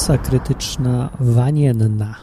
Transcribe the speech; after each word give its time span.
masa 0.00 0.18
krytyczna 0.18 1.10
wanienna. 1.20 2.16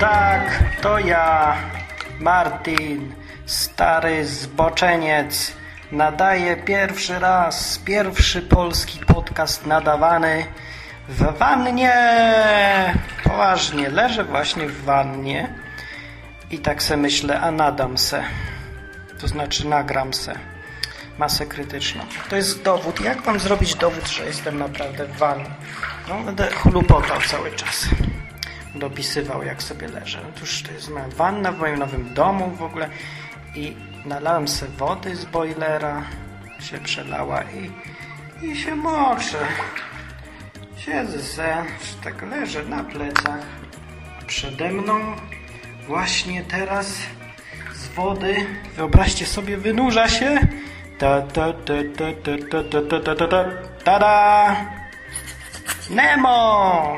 Tak, 0.00 0.64
to 0.82 0.98
ja, 0.98 1.56
Martin, 2.20 3.12
stary 3.46 4.26
zboczeniec, 4.26 5.52
nadaję 5.92 6.56
pierwszy 6.56 7.18
raz, 7.18 7.78
pierwszy 7.84 8.42
polski 8.42 8.98
podcast 9.06 9.66
nadawany 9.66 10.44
w 11.10 11.38
wannie. 11.38 11.94
Poważnie, 13.24 13.88
leżę 13.88 14.24
właśnie 14.24 14.66
w 14.66 14.84
wannie 14.84 15.54
i 16.50 16.58
tak 16.58 16.82
se 16.82 16.96
myślę, 16.96 17.40
a 17.40 17.50
nadam 17.50 17.98
se. 17.98 18.24
To 19.20 19.28
znaczy 19.28 19.68
nagram 19.68 20.14
se 20.14 20.34
masę 21.18 21.46
krytyczną. 21.46 22.02
To 22.30 22.36
jest 22.36 22.62
dowód. 22.62 23.00
Jak 23.00 23.26
mam 23.26 23.38
zrobić 23.38 23.74
dowód, 23.74 24.08
że 24.08 24.26
jestem 24.26 24.58
naprawdę 24.58 25.06
w 25.06 25.16
wannie? 25.16 25.50
No, 26.08 26.20
będę 26.20 26.50
chlupotał 26.50 27.20
cały 27.20 27.50
czas 27.50 27.88
dopisywał, 28.74 29.42
jak 29.42 29.62
sobie 29.62 29.88
leżę. 29.88 30.20
Otóż 30.36 30.62
to 30.62 30.72
jest 30.72 30.90
moja 30.90 31.08
wanna 31.08 31.52
w 31.52 31.58
moim 31.58 31.78
nowym 31.78 32.14
domu 32.14 32.50
w 32.50 32.62
ogóle 32.62 32.88
i 33.54 33.76
nalałem 34.04 34.48
sobie 34.48 34.72
wody 34.72 35.16
z 35.16 35.24
boilera, 35.24 36.02
się 36.60 36.78
przelała 36.78 37.42
i, 37.42 37.70
i 38.46 38.56
się 38.56 38.76
moczę. 38.76 39.38
Siedzę 40.84 41.22
se, 41.22 41.64
tak 42.04 42.22
leżę 42.22 42.64
na 42.64 42.84
plecach. 42.84 43.46
Przede 44.26 44.70
mną 44.70 45.00
właśnie 45.86 46.44
teraz 46.44 46.86
z 47.74 47.88
wody, 47.88 48.36
wyobraźcie 48.76 49.26
sobie, 49.26 49.56
wynurza 49.56 50.08
się 50.08 50.40
ta 50.98 51.22
ta 51.22 51.52
ta 51.52 51.74
ta 51.96 52.12
ta 52.22 52.42
ta 52.52 52.72
ta 52.72 52.90
ta 52.90 53.14
ta 53.16 53.26
ta 53.26 53.44
tada 53.84 54.56
Nemo! 55.90 56.96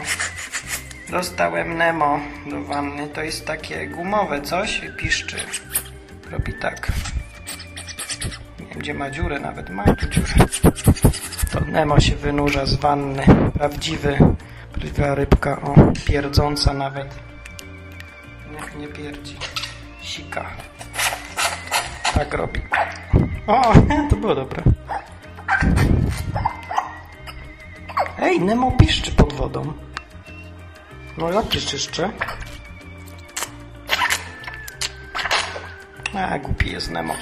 Dostałem 1.11 1.77
Nemo 1.77 2.21
do 2.47 2.65
wanny. 2.65 3.09
To 3.09 3.23
jest 3.23 3.47
takie 3.47 3.87
gumowe 3.87 4.43
coś. 4.43 4.81
Piszczy. 4.97 5.37
Robi 6.31 6.53
tak. 6.61 6.93
Gdzie 8.77 8.95
ma 8.95 9.11
dziurę. 9.11 9.41
Nawet 9.41 9.71
ma 9.71 9.85
dziurę. 9.85 10.47
To 11.53 11.61
Nemo 11.61 12.01
się 12.01 12.17
wynurza 12.17 12.67
z 12.67 12.75
wanny. 12.75 13.23
Prawdziwy. 13.55 14.19
Prawdziwa 14.73 15.15
rybka. 15.15 15.61
O, 15.63 15.75
pierdząca 16.07 16.73
nawet. 16.73 17.15
Niech 18.53 18.77
nie 18.77 18.89
pierdzi. 18.89 19.37
Sika. 20.03 20.47
Tak 22.15 22.35
robi. 22.35 22.61
O, 23.47 23.73
to 24.11 24.17
było 24.17 24.35
dobre. 24.35 24.63
Ej, 28.19 28.41
Nemo 28.41 28.71
piszczy 28.73 29.13
pod 29.13 29.33
wodą. 29.33 29.73
No 31.19 31.33
jak 31.33 31.49
czyszczę? 31.49 32.11
A, 36.15 36.39
głupi 36.39 36.73
jest 36.73 36.91
Nemo. 36.91 37.15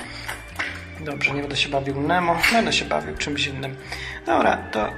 Dobrze, 1.05 1.35
nie 1.35 1.41
będę 1.41 1.57
się 1.57 1.69
bawił 1.69 2.01
Nemo, 2.01 2.37
będę 2.53 2.73
się 2.73 2.85
bawił 2.85 3.17
czymś 3.17 3.47
innym. 3.47 3.77
Dobra, 4.27 4.57
to 4.57 4.93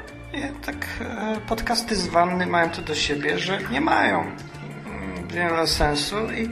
tak 0.67 0.87
e, 1.01 1.41
podcasty 1.49 1.97
z 1.97 2.07
wanny 2.07 2.47
mają 2.47 2.71
to 2.71 2.83
do 2.83 2.95
siebie, 2.95 3.39
że 3.39 3.59
nie 3.71 3.81
mają 3.81 4.21
mm, 4.21 5.29
wiele 5.29 5.67
sensu 5.67 6.17
i 6.33 6.49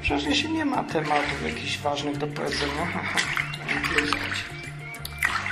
przecież 0.00 0.38
się 0.38 0.48
nie 0.48 0.64
ma 0.64 0.84
tematów 0.84 1.42
jakichś 1.46 1.78
ważnych 1.78 2.16
do 2.16 2.26
powiedzenia. 2.26 2.86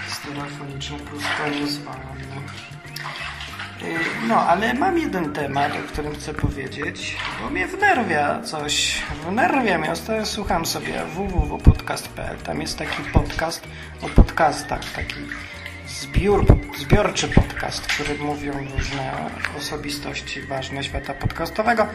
Z 0.09 0.21
telefoniczne 0.21 0.99
pustonie 0.99 1.67
z 1.67 1.79
wanny. 1.79 2.25
No, 4.29 4.41
ale 4.41 4.75
mam 4.75 4.99
jeden 4.99 5.33
temat, 5.33 5.73
o 5.73 5.89
którym 5.93 6.15
chcę 6.15 6.35
powiedzieć, 6.35 7.17
bo 7.43 7.51
mnie 7.51 7.67
wnerwia 7.67 8.43
coś. 8.43 9.03
Wnerwia 9.29 9.79
mnie. 9.79 9.91
Ostatnio 9.91 10.27
słucham 10.27 10.67
sobie 10.67 11.05
www.podcast.pl. 11.05 12.37
Tam 12.37 12.61
jest 12.61 12.79
taki 12.79 13.03
podcast 13.13 13.69
o 14.03 14.09
podcastach, 14.09 14.93
taki 14.93 15.15
zbiór, 15.89 16.47
zbiorczy 16.79 17.29
podcast, 17.29 17.87
w 17.87 17.95
którym 17.95 18.23
mówią 18.23 18.53
różne 18.53 19.31
osobistości 19.59 20.43
ważne 20.43 20.85
świata 20.85 21.15
podcastowego. 21.15 21.87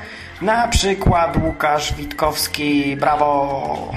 Na 0.42 0.68
przykład 0.68 1.38
Łukasz 1.38 1.94
Witkowski, 1.94 2.98
brawo! 2.98 3.94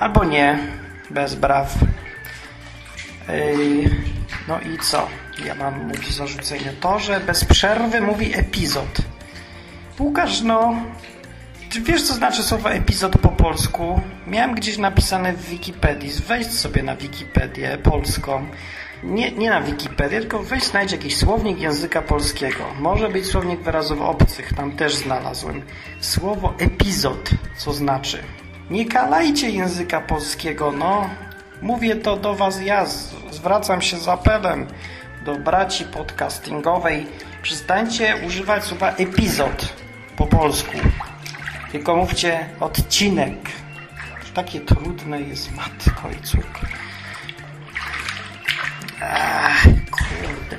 Albo 0.00 0.24
nie, 0.24 0.58
bez 1.10 1.34
braw. 1.34 1.74
No 4.48 4.60
i 4.60 4.78
co? 4.78 5.08
Ja 5.46 5.54
mam 5.54 5.86
mu 5.86 5.94
do 5.94 6.10
zarzucenia 6.10 6.72
to, 6.80 6.98
że 6.98 7.20
bez 7.20 7.44
przerwy 7.44 8.00
mówi 8.00 8.38
epizod. 8.38 8.96
Łukasz, 9.98 10.40
no... 10.40 10.74
Wiesz, 11.82 12.02
co 12.02 12.14
znaczy 12.14 12.42
słowo 12.42 12.72
epizod 12.72 13.18
po 13.18 13.28
polsku? 13.28 14.00
Miałem 14.26 14.54
gdzieś 14.54 14.78
napisane 14.78 15.32
w 15.32 15.48
Wikipedii. 15.48 16.10
Wejdź 16.26 16.52
sobie 16.52 16.82
na 16.82 16.96
Wikipedię 16.96 17.78
polską. 17.82 18.46
Nie, 19.02 19.32
nie 19.32 19.50
na 19.50 19.60
Wikipedię, 19.60 20.20
tylko 20.20 20.42
weź 20.42 20.62
znajdź 20.62 20.92
jakiś 20.92 21.16
słownik 21.16 21.60
języka 21.60 22.02
polskiego. 22.02 22.64
Może 22.78 23.08
być 23.08 23.26
słownik 23.26 23.60
wyrazów 23.60 24.00
obcych, 24.00 24.52
tam 24.54 24.72
też 24.72 24.94
znalazłem. 24.94 25.62
Słowo 26.00 26.54
epizod, 26.58 27.30
co 27.56 27.72
znaczy? 27.72 28.18
Nie 28.70 28.86
kalajcie 28.86 29.50
języka 29.50 30.00
polskiego, 30.00 30.72
no. 30.72 31.10
Mówię 31.62 31.96
to 31.96 32.16
do 32.16 32.34
was 32.34 32.62
ja, 32.62 32.86
zwracam 33.30 33.82
się 33.82 33.96
z 33.96 34.08
apelem 34.08 34.66
do 35.24 35.36
braci 35.36 35.84
podcastingowej. 35.84 37.06
Przestańcie 37.42 38.16
używać 38.26 38.64
słowa 38.64 38.90
epizod 38.90 39.74
po 40.16 40.26
polsku. 40.26 40.72
Tylko 41.72 41.96
mówcie 41.96 42.48
odcinek. 42.60 43.34
Takie 44.34 44.60
trudne 44.60 45.20
jest 45.20 45.52
matko 45.52 46.10
i 46.10 46.22
córko. 46.22 46.60
Ach, 49.00 49.62
kurde. 49.90 50.58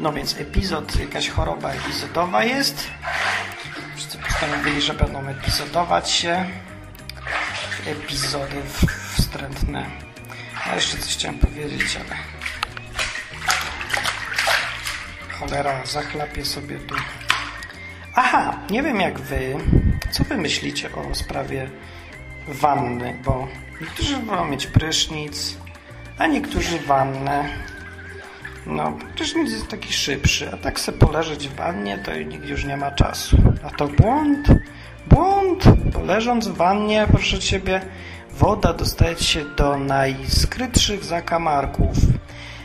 No 0.00 0.12
więc 0.12 0.36
epizod, 0.40 1.00
jakaś 1.00 1.28
choroba 1.28 1.70
epizodowa 1.70 2.44
jest. 2.44 2.90
Wszyscy 3.96 4.18
postanowili, 4.18 4.82
że 4.82 4.94
będą 4.94 5.26
epizodować 5.28 6.10
się. 6.10 6.44
Epizody 7.86 8.62
wstrętne. 9.16 9.86
A 10.66 10.74
jeszcze 10.74 10.98
coś 10.98 11.12
chciałem 11.12 11.38
powiedzieć, 11.38 11.96
ale 11.96 12.33
cholera, 15.38 15.86
zachlapię 15.86 16.44
sobie 16.44 16.78
tu. 16.78 16.94
Aha, 18.14 18.58
nie 18.70 18.82
wiem 18.82 19.00
jak 19.00 19.20
wy, 19.20 19.56
co 20.10 20.24
wy 20.24 20.36
myślicie 20.36 20.88
o 20.94 21.14
sprawie 21.14 21.70
wanny, 22.48 23.14
bo 23.24 23.48
niektórzy 23.80 24.16
wolą 24.16 24.44
mieć 24.44 24.66
prysznic, 24.66 25.56
a 26.18 26.26
niektórzy 26.26 26.78
wannę. 26.78 27.48
No, 28.66 28.98
prysznic 29.16 29.50
jest 29.50 29.68
taki 29.68 29.92
szybszy, 29.92 30.50
a 30.52 30.56
tak 30.56 30.80
se 30.80 30.92
poleżeć 30.92 31.48
w 31.48 31.54
wannie, 31.54 31.98
to 31.98 32.16
nikt 32.16 32.48
już 32.48 32.64
nie 32.64 32.76
ma 32.76 32.90
czasu. 32.90 33.36
A 33.64 33.70
to 33.70 33.88
błąd, 33.88 34.48
błąd, 35.06 35.64
bo 35.92 36.00
leżąc 36.00 36.48
w 36.48 36.56
wannie, 36.56 37.06
proszę 37.10 37.38
Ciebie, 37.38 37.80
woda 38.30 38.72
dostaje 38.72 39.16
się 39.16 39.44
do 39.56 39.78
najskrytszych 39.78 41.04
zakamarków, 41.04 41.96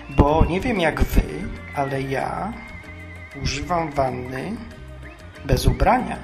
bo 0.09 0.45
nie 0.45 0.61
wiem 0.61 0.79
jak 0.79 1.03
wy, 1.03 1.48
ale 1.79 2.01
ja 2.01 2.53
używam 3.43 3.91
wanny 3.91 4.51
bez 5.45 5.65
ubrania. 5.65 6.17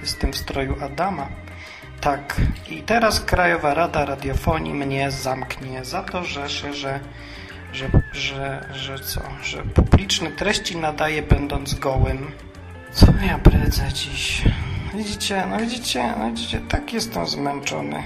Jestem 0.00 0.32
w 0.32 0.36
stroju 0.36 0.84
Adama. 0.84 1.28
Tak. 2.00 2.40
I 2.70 2.82
teraz 2.82 3.20
Krajowa 3.20 3.74
Rada 3.74 4.04
Radiofonii 4.04 4.74
mnie 4.74 5.10
zamknie 5.10 5.84
za 5.84 6.02
to, 6.02 6.24
że 6.24 6.48
że, 6.48 6.74
że, 6.74 7.00
że, 7.72 7.90
że, 8.12 8.68
że 8.72 8.98
co? 8.98 9.20
Że 9.42 9.62
publiczne 9.62 10.30
treści 10.30 10.76
nadaje 10.76 11.22
będąc 11.22 11.74
gołym. 11.74 12.30
Co 12.92 13.06
ja 13.26 13.38
bredzę 13.38 13.92
dziś? 13.92 14.42
Widzicie, 14.94 15.46
no 15.50 15.58
widzicie, 15.58 16.14
no 16.18 16.30
widzicie, 16.30 16.60
tak 16.68 16.92
jestem 16.92 17.26
zmęczony. 17.26 18.02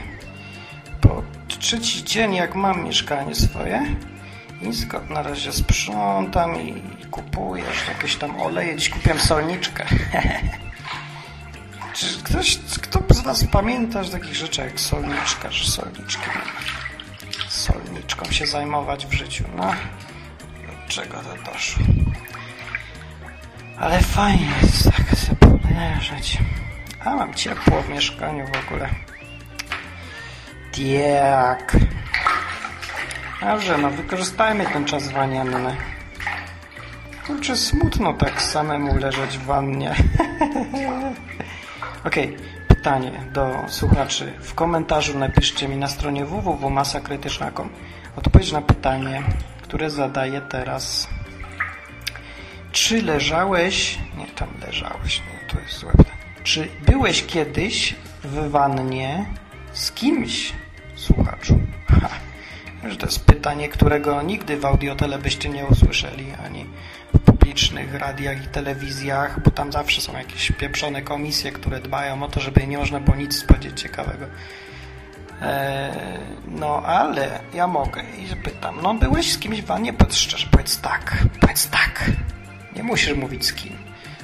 Po 1.01 1.23
trzeci 1.49 2.05
dzień, 2.05 2.35
jak 2.35 2.55
mam 2.55 2.85
mieszkanie 2.85 3.35
swoje, 3.35 3.83
nisko 4.65 5.01
na 5.11 5.23
razie 5.23 5.53
sprzątam 5.53 6.61
i, 6.61 6.83
kupuję 7.11 7.65
jakieś 7.89 8.17
tam 8.17 8.41
oleje. 8.41 8.77
Dziś 8.77 8.91
kupiłem 8.91 9.19
solniczkę. 9.19 9.85
Czy 11.95 12.07
ktoś, 12.23 12.59
kto 12.83 13.15
z 13.15 13.21
Was 13.21 13.45
pamięta 13.45 14.05
takich 14.05 14.35
rzeczy 14.35 14.61
jak 14.61 14.81
solniczka, 14.81 15.51
że 15.51 15.65
solniczki 15.65 16.31
solniczką 17.49 18.33
się 18.33 18.47
zajmować 18.47 19.07
w 19.07 19.13
życiu? 19.13 19.45
No, 19.57 19.67
do 19.67 20.89
czego 20.89 21.19
to 21.19 21.53
doszło? 21.53 21.85
Ale 23.79 24.01
fajnie 24.01 24.53
jest 24.63 24.85
tak 24.85 25.19
sobie 25.19 25.37
poleżeć. 25.37 26.39
A 27.05 27.15
mam 27.15 27.35
ciepło 27.35 27.83
w 27.83 27.89
mieszkaniu 27.89 28.47
w 28.47 28.67
ogóle. 28.67 28.89
Tak. 30.73 31.77
Dobrze, 33.45 33.79
no 33.79 33.91
wykorzystajmy 33.91 34.67
ten 34.67 34.85
czas 34.85 35.09
wanienny. 35.09 35.77
Kurczę, 37.27 37.57
smutno 37.57 38.13
tak 38.13 38.43
samemu 38.43 38.99
leżeć 38.99 39.39
w 39.39 39.45
wannie. 39.45 39.95
Okej, 42.05 42.35
okay. 42.35 42.47
pytanie 42.69 43.13
do 43.33 43.65
słuchaczy. 43.69 44.33
W 44.41 44.55
komentarzu 44.55 45.19
napiszcie 45.19 45.69
mi 45.69 45.77
na 45.77 45.89
stronie 45.89 46.25
www.masakrytyczna.com 46.25 47.69
odpowiedź 48.17 48.53
na 48.53 48.63
pytanie, 48.63 49.23
które 49.63 49.91
zadaję 49.91 50.41
teraz. 50.41 51.09
Czy 52.73 53.03
leżałeś... 53.03 53.99
Nie, 54.19 54.27
tam 54.27 54.49
leżałeś, 54.67 55.21
nie, 55.21 55.49
to 55.51 55.61
jest 55.61 55.79
złe 55.79 55.93
pytanie. 55.93 56.17
Czy 56.45 56.69
byłeś 56.87 57.27
kiedyś 57.27 57.95
w 58.25 58.51
wannie 58.51 59.25
z 59.73 59.93
kimś, 59.93 60.53
słuchaczu? 60.95 61.61
Że 62.89 62.97
to 62.97 63.07
jest 63.07 63.27
pytanie, 63.27 63.69
którego 63.69 64.23
nigdy 64.23 64.57
w 64.57 64.65
audiotele 64.65 65.19
byście 65.19 65.49
nie 65.49 65.67
usłyszeli, 65.67 66.27
ani 66.47 66.67
w 67.15 67.19
publicznych 67.19 67.95
radiach 67.95 68.45
i 68.45 68.49
telewizjach, 68.49 69.43
bo 69.43 69.51
tam 69.51 69.73
zawsze 69.73 70.01
są 70.01 70.13
jakieś 70.13 70.53
pieprzone 70.53 71.03
komisje, 71.03 71.53
które 71.53 71.81
dbają 71.81 72.23
o 72.23 72.29
to, 72.29 72.41
żeby 72.41 72.67
nie 72.67 72.79
można 72.79 73.01
było 73.01 73.17
nic 73.17 73.39
spodziewać 73.39 73.81
ciekawego. 73.81 74.27
Eee, 75.43 75.93
no, 76.49 76.83
ale 76.87 77.41
ja 77.55 77.67
mogę 77.67 78.03
i 78.03 78.37
pytam, 78.37 78.79
no 78.83 78.95
byłeś 78.95 79.33
z 79.33 79.39
kimś 79.39 79.61
w 79.61 79.67
wannie? 79.67 79.93
Powiedz 79.93 80.17
szczerze, 80.17 80.47
powiedz 80.51 80.81
tak, 80.81 81.17
powiedz 81.41 81.69
tak. 81.69 82.11
Nie 82.77 82.83
musisz 82.83 83.17
mówić 83.17 83.47
z 83.47 83.53
kim. 83.53 83.73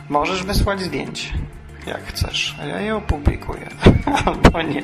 Możesz 0.08 0.42
wysłać 0.42 0.80
zdjęcie, 0.80 1.28
jak 1.86 2.06
chcesz, 2.06 2.56
a 2.62 2.64
ja 2.64 2.80
je 2.80 2.96
opublikuję. 2.96 3.68
Albo 4.26 4.62
nie. 4.62 4.82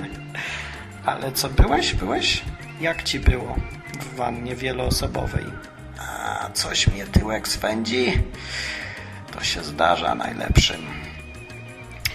Ale 1.06 1.32
co, 1.32 1.48
byłeś? 1.48 1.94
Byłeś? 1.94 2.42
Jak 2.80 3.02
ci 3.02 3.20
było 3.20 3.56
w 4.00 4.16
wannie 4.16 4.56
wieloosobowej? 4.56 5.44
A, 5.98 6.50
coś 6.54 6.86
mnie 6.88 7.06
tyłek 7.06 7.48
swędzi? 7.48 8.22
To 9.32 9.44
się 9.44 9.64
zdarza 9.64 10.14
najlepszym. 10.14 10.80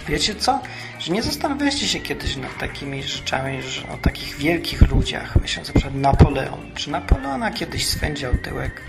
Wiecie 0.08 0.34
co? 0.34 0.60
Że 0.98 1.12
nie 1.12 1.22
zastanawialiście 1.22 1.88
się 1.88 2.00
kiedyś 2.00 2.36
nad 2.36 2.58
takimi 2.58 3.02
rzeczami, 3.02 3.62
że 3.62 3.88
o 3.88 3.96
takich 3.96 4.36
wielkich 4.36 4.90
ludziach, 4.90 5.36
myśląc 5.36 5.68
na 5.68 5.74
przykład 5.74 5.94
Napoleon. 5.94 6.70
Czy 6.74 6.90
Napoleona 6.90 7.50
kiedyś 7.50 7.86
swędział 7.86 8.32
tyłek? 8.36 8.82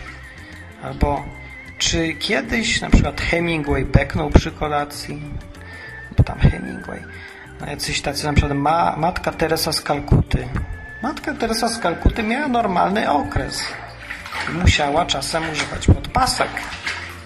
Albo 0.84 1.26
czy 1.78 2.14
kiedyś 2.14 2.82
na 2.82 2.90
przykład 2.90 3.22
Hemingway 3.22 3.86
beknął 3.86 4.30
przy 4.30 4.52
kolacji? 4.52 5.22
Bo 6.18 6.24
tam 6.24 6.40
Hemingway. 6.40 7.00
No 7.62 7.68
jacyś 7.68 8.02
tacy 8.02 8.26
na 8.26 8.34
przykład 8.34 8.58
ma, 8.58 8.96
matka 8.98 9.32
Teresa 9.32 9.72
z 9.72 9.82
Kalkuty. 9.82 10.48
Matka 11.04 11.34
Teresa 11.34 11.68
z 11.68 11.80
Kalkuty 11.80 12.24
miała 12.24 12.48
normalny 12.48 13.12
okres. 13.12 13.64
Musiała 14.54 15.06
czasem 15.06 15.44
używać 15.52 15.86
podpasek. 15.86 16.48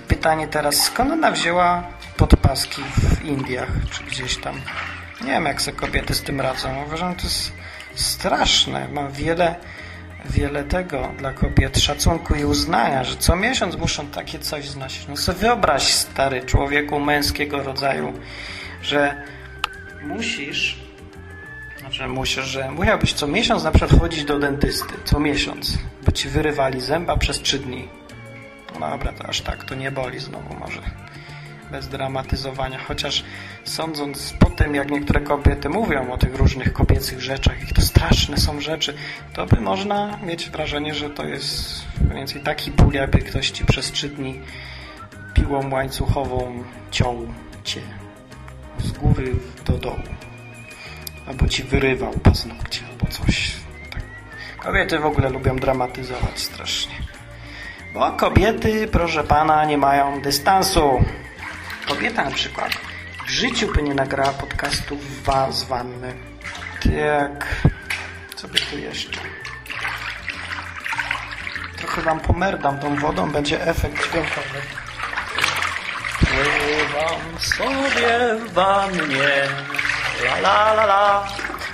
Pytanie 0.07 0.47
teraz, 0.47 0.75
skąd 0.75 1.11
ona 1.11 1.31
wzięła 1.31 1.83
podpaski 2.17 2.81
w 2.83 3.25
Indiach, 3.25 3.69
czy 3.91 4.03
gdzieś 4.03 4.37
tam? 4.37 4.55
Nie 5.21 5.31
wiem, 5.31 5.45
jak 5.45 5.61
sobie 5.61 5.77
kobiety 5.77 6.13
z 6.13 6.21
tym 6.21 6.41
radzą. 6.41 6.83
Uważam, 6.87 7.11
że 7.11 7.15
to 7.15 7.23
jest 7.23 7.51
straszne. 7.95 8.87
Mam 8.87 9.11
wiele, 9.11 9.55
wiele 10.25 10.63
tego 10.63 11.11
dla 11.17 11.33
kobiet, 11.33 11.79
szacunku 11.79 12.35
i 12.35 12.45
uznania, 12.45 13.03
że 13.03 13.15
co 13.17 13.35
miesiąc 13.35 13.75
muszą 13.75 14.07
takie 14.07 14.39
coś 14.39 14.69
znosić. 14.69 15.07
No 15.07 15.17
sobie 15.17 15.39
wyobraź, 15.39 15.83
stary 15.83 16.41
człowieku 16.41 16.99
męskiego 16.99 17.63
rodzaju, 17.63 18.13
że 18.81 19.23
musisz 20.03 20.86
że 21.91 22.07
musisz, 22.07 22.45
że 22.45 22.71
musiałbyś 22.71 23.13
co 23.13 23.27
miesiąc 23.27 23.63
na 23.63 23.71
przykład 23.71 24.01
chodzić 24.01 24.25
do 24.25 24.39
dentysty. 24.39 24.93
Co 25.03 25.19
miesiąc. 25.19 25.77
Bo 26.05 26.11
ci 26.11 26.29
wyrywali 26.29 26.81
zęba 26.81 27.17
przez 27.17 27.41
trzy 27.41 27.59
dni. 27.59 27.87
No 28.79 28.89
dobra, 28.89 29.11
to 29.11 29.25
aż 29.25 29.41
tak, 29.41 29.63
to 29.63 29.75
nie 29.75 29.91
boli 29.91 30.19
znowu 30.19 30.55
może. 30.59 30.81
Bez 31.71 31.87
dramatyzowania. 31.87 32.79
Chociaż 32.79 33.23
sądząc 33.63 34.33
po 34.39 34.49
tym, 34.49 34.75
jak 34.75 34.91
niektóre 34.91 35.21
kobiety 35.21 35.69
mówią 35.69 36.11
o 36.11 36.17
tych 36.17 36.35
różnych 36.35 36.73
kobiecych 36.73 37.21
rzeczach, 37.21 37.59
jak 37.59 37.73
to 37.73 37.81
straszne 37.81 38.37
są 38.37 38.61
rzeczy, 38.61 38.93
to 39.33 39.45
by 39.45 39.61
można 39.61 40.17
mieć 40.17 40.49
wrażenie, 40.49 40.95
że 40.95 41.09
to 41.09 41.25
jest 41.25 41.85
mniej 42.01 42.15
więcej 42.15 42.41
taki 42.41 42.71
ból, 42.71 42.93
jakby 42.93 43.19
ktoś 43.19 43.49
ci 43.49 43.65
przez 43.65 43.91
trzy 43.91 44.09
dni 44.09 44.39
piłą 45.33 45.71
łańcuchową 45.71 46.63
ciął 46.91 47.27
cię 47.63 47.81
z 48.79 48.91
góry 48.91 49.33
do 49.65 49.73
dołu 49.77 49.99
albo 51.27 51.47
ci 51.47 51.63
wyrywał 51.63 52.13
paznokcie, 52.23 52.81
albo 52.91 53.07
coś. 53.07 53.51
Tak. 53.91 54.01
Kobiety 54.57 54.99
w 54.99 55.05
ogóle 55.05 55.29
lubią 55.29 55.55
dramatyzować 55.55 56.39
strasznie. 56.39 56.95
Bo 57.93 58.11
kobiety, 58.11 58.87
proszę 58.87 59.23
pana, 59.23 59.65
nie 59.65 59.77
mają 59.77 60.21
dystansu. 60.21 61.03
Kobieta 61.87 62.23
na 62.23 62.31
przykład 62.31 62.71
w 63.27 63.29
życiu 63.29 63.73
by 63.73 63.83
nie 63.83 63.93
nagrała 63.93 64.33
podcastu 64.33 64.97
z 65.49 65.63
wanny. 65.63 66.13
Tak. 66.83 67.65
Co 68.35 68.47
by 68.47 68.59
tu 68.59 68.77
jeszcze? 68.77 69.21
Trochę 71.77 72.01
wam 72.01 72.19
pomerdam 72.19 72.79
tą 72.79 72.95
wodą, 72.95 73.31
będzie 73.31 73.67
efekt 73.67 74.09
dźwiękowy. 74.09 74.61
Pływam 76.19 77.39
sobie 77.39 78.35
w 78.45 78.53
wannie 78.53 79.47
La, 80.23 80.39
la, 80.39 80.73
la, 80.73 80.85
la. 80.85 81.27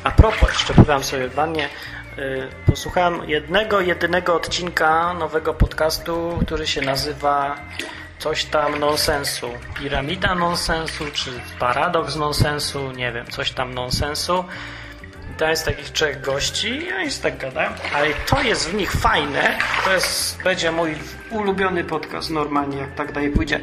A 0.04 0.12
propos, 0.12 0.50
jeszcze 0.50 0.74
pływam 0.74 1.04
sobie 1.04 1.28
w 1.28 1.34
wannie. 1.34 1.70
Y, 2.18 2.48
posłuchałem 2.66 3.30
jednego, 3.30 3.82
jedynego 3.82 4.36
odcinka 4.36 5.14
nowego 5.14 5.54
podcastu, 5.54 6.40
który 6.46 6.68
się 6.68 6.82
nazywa 6.82 7.56
coś 8.20 8.46
tam 8.46 8.80
nonsensu. 8.80 9.50
Piramida 9.80 10.36
nonsensu, 10.36 11.06
czy 11.14 11.32
paradoks 11.60 12.16
nonsensu, 12.16 12.92
nie 12.92 13.12
wiem, 13.12 13.26
coś 13.28 13.52
tam 13.52 13.74
nonsensu. 13.74 14.46
To 15.38 15.50
jest 15.50 15.66
takich 15.66 15.90
trzech 15.90 16.22
gości, 16.22 16.86
ja 16.88 17.04
już 17.04 17.18
tak 17.18 17.38
gadam, 17.38 17.74
ale 17.96 18.08
to 18.30 18.42
jest 18.42 18.70
w 18.70 18.74
nich 18.74 18.92
fajne, 18.92 19.58
to 19.86 19.94
jest, 19.94 20.44
będzie 20.44 20.72
mój 20.72 20.96
ulubiony 21.34 21.84
podcast 21.84 22.30
normalnie, 22.30 22.78
jak 22.78 22.96
tak 22.96 23.12
dalej 23.12 23.30
pójdzie. 23.30 23.60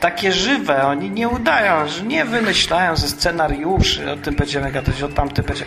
Takie 0.00 0.32
żywe, 0.32 0.86
oni 0.86 1.10
nie 1.10 1.28
udają, 1.28 1.88
że 1.88 2.02
nie 2.02 2.24
wymyślają 2.24 2.96
ze 2.96 3.08
scenariuszy, 3.08 4.12
o 4.12 4.16
tym 4.16 4.34
będziemy 4.34 4.72
gadać, 4.72 5.02
o 5.02 5.08
tamtym 5.08 5.44
będzie. 5.44 5.64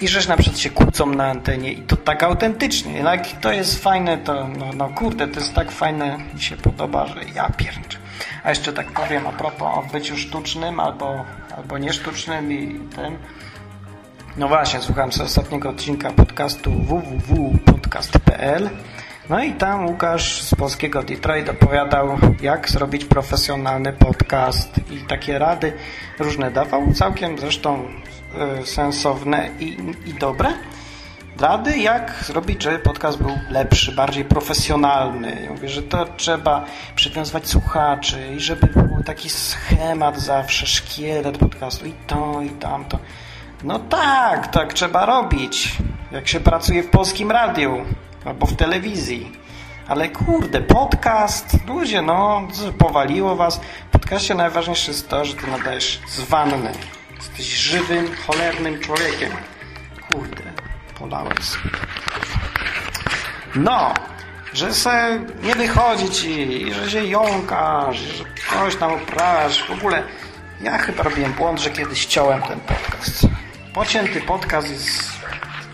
I 0.00 0.08
że 0.08 0.28
na 0.28 0.36
przykład 0.36 0.58
się 0.58 0.70
kłócą 0.70 1.06
na 1.06 1.26
antenie 1.26 1.72
i 1.72 1.82
to 1.82 1.96
tak 1.96 2.22
autentycznie. 2.22 2.98
Jak 2.98 3.26
to 3.40 3.52
jest 3.52 3.82
fajne, 3.82 4.18
to 4.18 4.48
no, 4.48 4.70
no 4.76 4.88
kurde, 4.88 5.28
to 5.28 5.40
jest 5.40 5.54
tak 5.54 5.70
fajne, 5.70 6.18
mi 6.34 6.40
się 6.40 6.56
podoba, 6.56 7.06
że 7.06 7.20
ja 7.34 7.50
pierniczę. 7.50 7.98
A 8.44 8.48
jeszcze 8.48 8.72
tak 8.72 8.86
powiem 8.86 9.26
a 9.26 9.32
propos 9.32 9.68
o 9.78 9.82
byciu 9.92 10.16
sztucznym 10.16 10.80
albo, 10.80 11.24
albo 11.56 11.78
niesztucznym 11.78 12.52
i 12.52 12.80
ten 12.96 13.18
no 14.38 14.48
właśnie, 14.48 14.80
słuchałem 14.80 15.12
sobie 15.12 15.24
ostatniego 15.24 15.70
odcinka 15.70 16.10
podcastu 16.10 16.72
www.podcast.pl 16.72 18.70
no 19.28 19.42
i 19.42 19.52
tam 19.52 19.86
Łukasz 19.86 20.42
z 20.42 20.54
polskiego 20.54 21.02
Detroit 21.02 21.48
opowiadał, 21.48 22.18
jak 22.40 22.70
zrobić 22.70 23.04
profesjonalny 23.04 23.92
podcast 23.92 24.80
i 24.90 24.98
takie 24.98 25.38
rady 25.38 25.72
różne 26.18 26.50
dawał, 26.50 26.92
całkiem 26.92 27.38
zresztą 27.38 27.84
y, 28.62 28.66
sensowne 28.66 29.50
i, 29.60 29.76
i 30.06 30.14
dobre. 30.14 30.52
Rady, 31.40 31.78
jak 31.78 32.24
zrobić, 32.26 32.62
żeby 32.62 32.78
podcast 32.78 33.18
był 33.18 33.38
lepszy, 33.50 33.92
bardziej 33.92 34.24
profesjonalny. 34.24 35.42
Ja 35.44 35.50
mówię, 35.50 35.68
że 35.68 35.82
to 35.82 36.06
trzeba 36.16 36.64
przywiązywać 36.94 37.48
słuchaczy 37.48 38.28
i 38.36 38.40
żeby 38.40 38.66
był 38.66 39.02
taki 39.04 39.30
schemat 39.30 40.20
zawsze, 40.20 40.66
szkielet 40.66 41.38
podcastu 41.38 41.86
i 41.86 41.92
to, 42.06 42.40
i 42.42 42.50
tamto. 42.50 42.98
No 43.64 43.78
tak, 43.78 44.46
tak 44.46 44.72
trzeba 44.72 45.06
robić. 45.06 45.76
Jak 46.12 46.28
się 46.28 46.40
pracuje 46.40 46.82
w 46.82 46.90
polskim 46.90 47.30
radiu 47.30 47.84
albo 48.24 48.46
w 48.46 48.56
telewizji. 48.56 49.32
Ale 49.88 50.08
kurde, 50.08 50.60
podcast, 50.60 51.66
ludzie, 51.66 52.02
no, 52.02 52.48
powaliło 52.78 53.36
was. 53.36 53.60
W 53.88 53.90
podcaście 53.90 54.34
najważniejsze 54.34 54.90
jest 54.90 55.08
to, 55.08 55.24
że 55.24 55.34
ty 55.34 55.46
nadajesz 55.46 56.00
z 56.08 56.20
wanny. 56.20 56.72
Jesteś 57.16 57.46
żywym, 57.46 58.16
cholernym 58.26 58.80
człowiekiem. 58.80 59.32
Kurde, 60.12 60.42
polałem 60.98 61.42
sobie. 61.42 61.70
No, 63.54 63.94
że 64.52 64.74
se 64.74 65.20
nie 65.42 65.54
wychodzi 65.54 66.10
ci, 66.10 66.64
że 66.74 66.90
się 66.90 67.04
jąkasz, 67.04 67.98
że 67.98 68.24
coś 68.50 68.76
tam 68.76 68.92
uprawiasz. 68.92 69.68
W 69.68 69.70
ogóle 69.70 70.02
ja 70.60 70.78
chyba 70.78 71.02
robiłem 71.02 71.32
błąd, 71.32 71.60
że 71.60 71.70
kiedyś 71.70 72.06
ciąłem 72.06 72.42
ten 72.42 72.60
podcast. 72.60 73.26
Pocięty 73.74 74.20
podcast 74.20 74.70
jest 74.70 75.17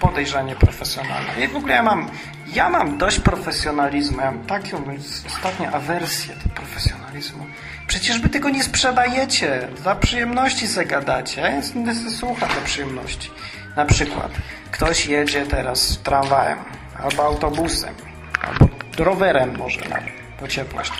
podejrzanie 0.05 0.57
profesjonalny. 0.57 1.45
I 1.45 1.49
w 1.49 1.57
ogóle 1.57 1.75
ja 1.75 1.83
mam 1.83 2.11
Ja 2.55 2.71
mam 2.71 2.99
dość 2.99 3.21
profesjonalizmu. 3.21 4.21
Ja 4.21 4.31
mam 4.31 4.45
taką 4.47 4.85
ostatnią 5.27 5.71
awersję 5.73 6.35
do 6.45 6.55
profesjonalizmu. 6.55 7.47
Przecież 7.87 8.21
wy 8.21 8.29
tego 8.29 8.51
nie 8.51 8.63
sprzedajecie. 8.63 9.69
Dla 9.83 9.95
przyjemności 9.95 10.67
zagadacie. 10.67 11.41
Ja 11.41 11.51
nie 11.75 12.11
słucham 12.11 12.49
do 12.49 12.61
przyjemności. 12.65 13.31
Na 13.77 13.85
przykład 13.85 14.31
ktoś 14.71 15.07
jedzie 15.07 15.47
teraz 15.47 15.99
tramwajem 15.99 16.59
albo 17.03 17.25
autobusem 17.25 17.95
albo 18.43 18.69
rowerem 18.99 19.59
może 19.59 19.81
nawet 19.81 20.13
pociepłaś. 20.41 20.91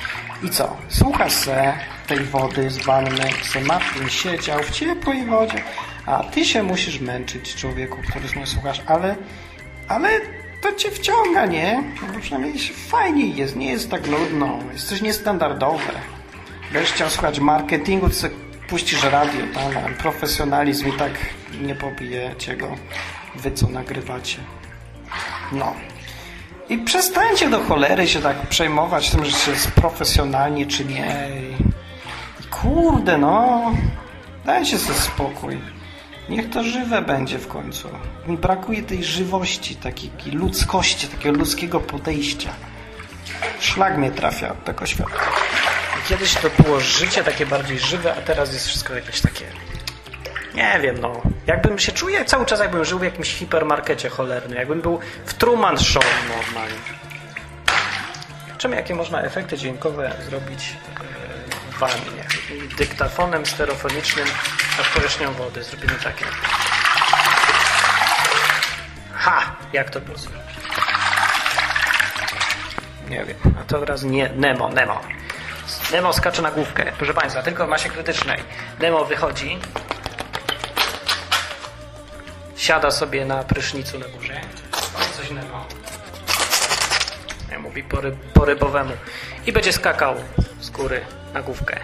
I 0.43 0.51
co? 0.51 0.77
Słucha 0.89 1.31
se 1.31 1.73
tej 2.07 2.19
wody 2.19 2.71
z 2.71 2.79
wanny, 2.85 3.29
se 3.53 3.61
Martin 3.61 4.09
siedział 4.09 4.63
w 4.63 4.71
ciepłej 4.71 5.27
wodzie, 5.27 5.63
a 6.07 6.25
ty 6.25 6.45
się 6.45 6.63
musisz 6.63 7.01
męczyć, 7.01 7.55
człowieku, 7.55 7.99
któryś 8.11 8.37
nie 8.37 8.47
słuchasz, 8.47 8.83
ale, 8.87 9.17
ale 9.89 10.09
to 10.63 10.73
cię 10.73 10.91
wciąga, 10.91 11.47
nie? 11.47 11.83
No 12.03 12.13
bo 12.13 12.21
przynajmniej 12.21 12.59
fajniej 12.89 13.37
jest, 13.37 13.57
nie 13.57 13.71
jest 13.73 13.91
tak 13.91 14.07
nudno, 14.09 14.59
jest 14.73 14.89
coś 14.89 15.03
niestandardowe. 15.03 15.93
Będziesz 16.73 16.93
chciał 16.93 17.11
słuchać 17.11 17.41
marketingu, 17.41 18.09
to 18.09 18.15
puścisz 18.69 19.03
radio, 19.03 19.41
tam 19.55 19.95
profesjonalizm 19.95 20.89
i 20.89 20.93
tak 20.93 21.13
nie 21.63 21.75
pobijecie 21.75 22.57
go, 22.57 22.77
wy 23.37 23.53
co 23.53 23.69
nagrywacie. 23.69 24.39
No. 25.53 25.75
I 26.69 26.79
przestańcie 26.79 27.51
do 27.51 27.61
cholery 27.61 28.09
się 28.09 28.21
tak 28.21 28.37
przejmować 28.37 29.11
tym, 29.11 29.25
że 29.25 29.51
jest 29.51 29.71
profesjonalnie 29.71 30.67
czy 30.67 30.85
nie. 30.85 31.29
I 32.41 32.45
kurde, 32.45 33.19
no. 33.19 33.73
Dajcie 34.45 34.79
sobie 34.79 34.99
spokój. 34.99 35.59
Niech 36.29 36.51
to 36.51 36.63
żywe 36.63 37.03
będzie 37.03 37.39
w 37.39 37.49
końcu. 37.49 37.89
Mi 38.27 38.37
brakuje 38.37 38.83
tej 38.83 39.05
żywości, 39.05 39.77
takiej 39.77 40.33
ludzkości, 40.33 41.09
takiego 41.09 41.39
ludzkiego 41.39 41.81
podejścia. 41.81 42.51
Szlag 43.61 43.97
mnie 43.99 44.11
trafia 44.11 44.53
od 44.53 44.65
tego 44.65 44.87
świata. 44.87 45.21
Kiedyś 46.09 46.35
to 46.35 46.63
było 46.63 46.81
życie 46.81 47.25
takie 47.25 47.47
bardziej 47.47 47.79
żywe, 47.79 48.15
a 48.15 48.21
teraz 48.21 48.53
jest 48.53 48.67
wszystko 48.67 48.95
jakieś 48.95 49.21
takie... 49.21 49.45
Nie 50.55 50.79
wiem, 50.83 50.97
no. 51.01 51.23
Jakbym 51.47 51.79
się 51.79 51.93
czuł 51.93 52.09
cały 52.27 52.47
czas, 52.47 52.61
jakbym 52.61 52.85
żył 52.85 52.99
w 52.99 53.03
jakimś 53.03 53.35
hipermarkecie 53.35 54.09
cholernym. 54.09 54.59
Jakbym 54.59 54.81
był 54.81 54.99
w 55.27 55.35
Truman 55.35 55.79
Show 55.79 56.05
normalnie. 56.29 56.79
Czym 58.59 58.73
jakie 58.73 58.95
można 58.95 59.23
efekty 59.23 59.59
dźwiękowe 59.59 60.17
zrobić 60.29 60.77
w 61.71 61.79
wannie? 61.79 62.25
Dyktafonem 62.79 63.47
stereofonicznym 63.47 64.27
nad 64.79 64.87
powierzchnią 64.87 65.33
wody. 65.33 65.63
Zrobimy 65.63 65.95
takie. 66.05 66.25
Ha! 69.15 69.57
Jak 69.73 69.91
to 69.91 70.01
było? 70.01 70.17
Nie 73.09 73.25
wiem. 73.25 73.37
A 73.61 73.65
to 73.65 73.79
teraz 73.79 74.03
nie. 74.03 74.29
Nemo, 74.37 74.69
Nemo. 74.69 75.01
Nemo 75.93 76.13
skacze 76.13 76.43
na 76.43 76.51
główkę. 76.51 76.93
Proszę 76.99 77.15
Państwa, 77.15 77.43
tylko 77.43 77.67
w 77.67 77.69
masie 77.69 77.89
krytycznej. 77.89 78.43
Nemo 78.81 79.05
wychodzi. 79.05 79.59
Siada 82.57 82.91
sobie 82.91 83.25
na 83.25 83.45
prysznicu 83.45 83.99
na 83.99 84.09
górze. 84.09 84.41
Coś 85.17 85.31
Nemo. 85.31 85.67
Ja 87.51 87.59
mówi 87.59 87.83
po, 87.83 88.01
ryb, 88.01 88.15
po 88.35 88.45
rybowemu. 88.45 88.93
I 89.47 89.53
będzie 89.53 89.73
skakał 89.73 90.15
z 90.61 90.71
góry 90.71 91.01
na 91.35 91.43
główkę. 91.43 91.81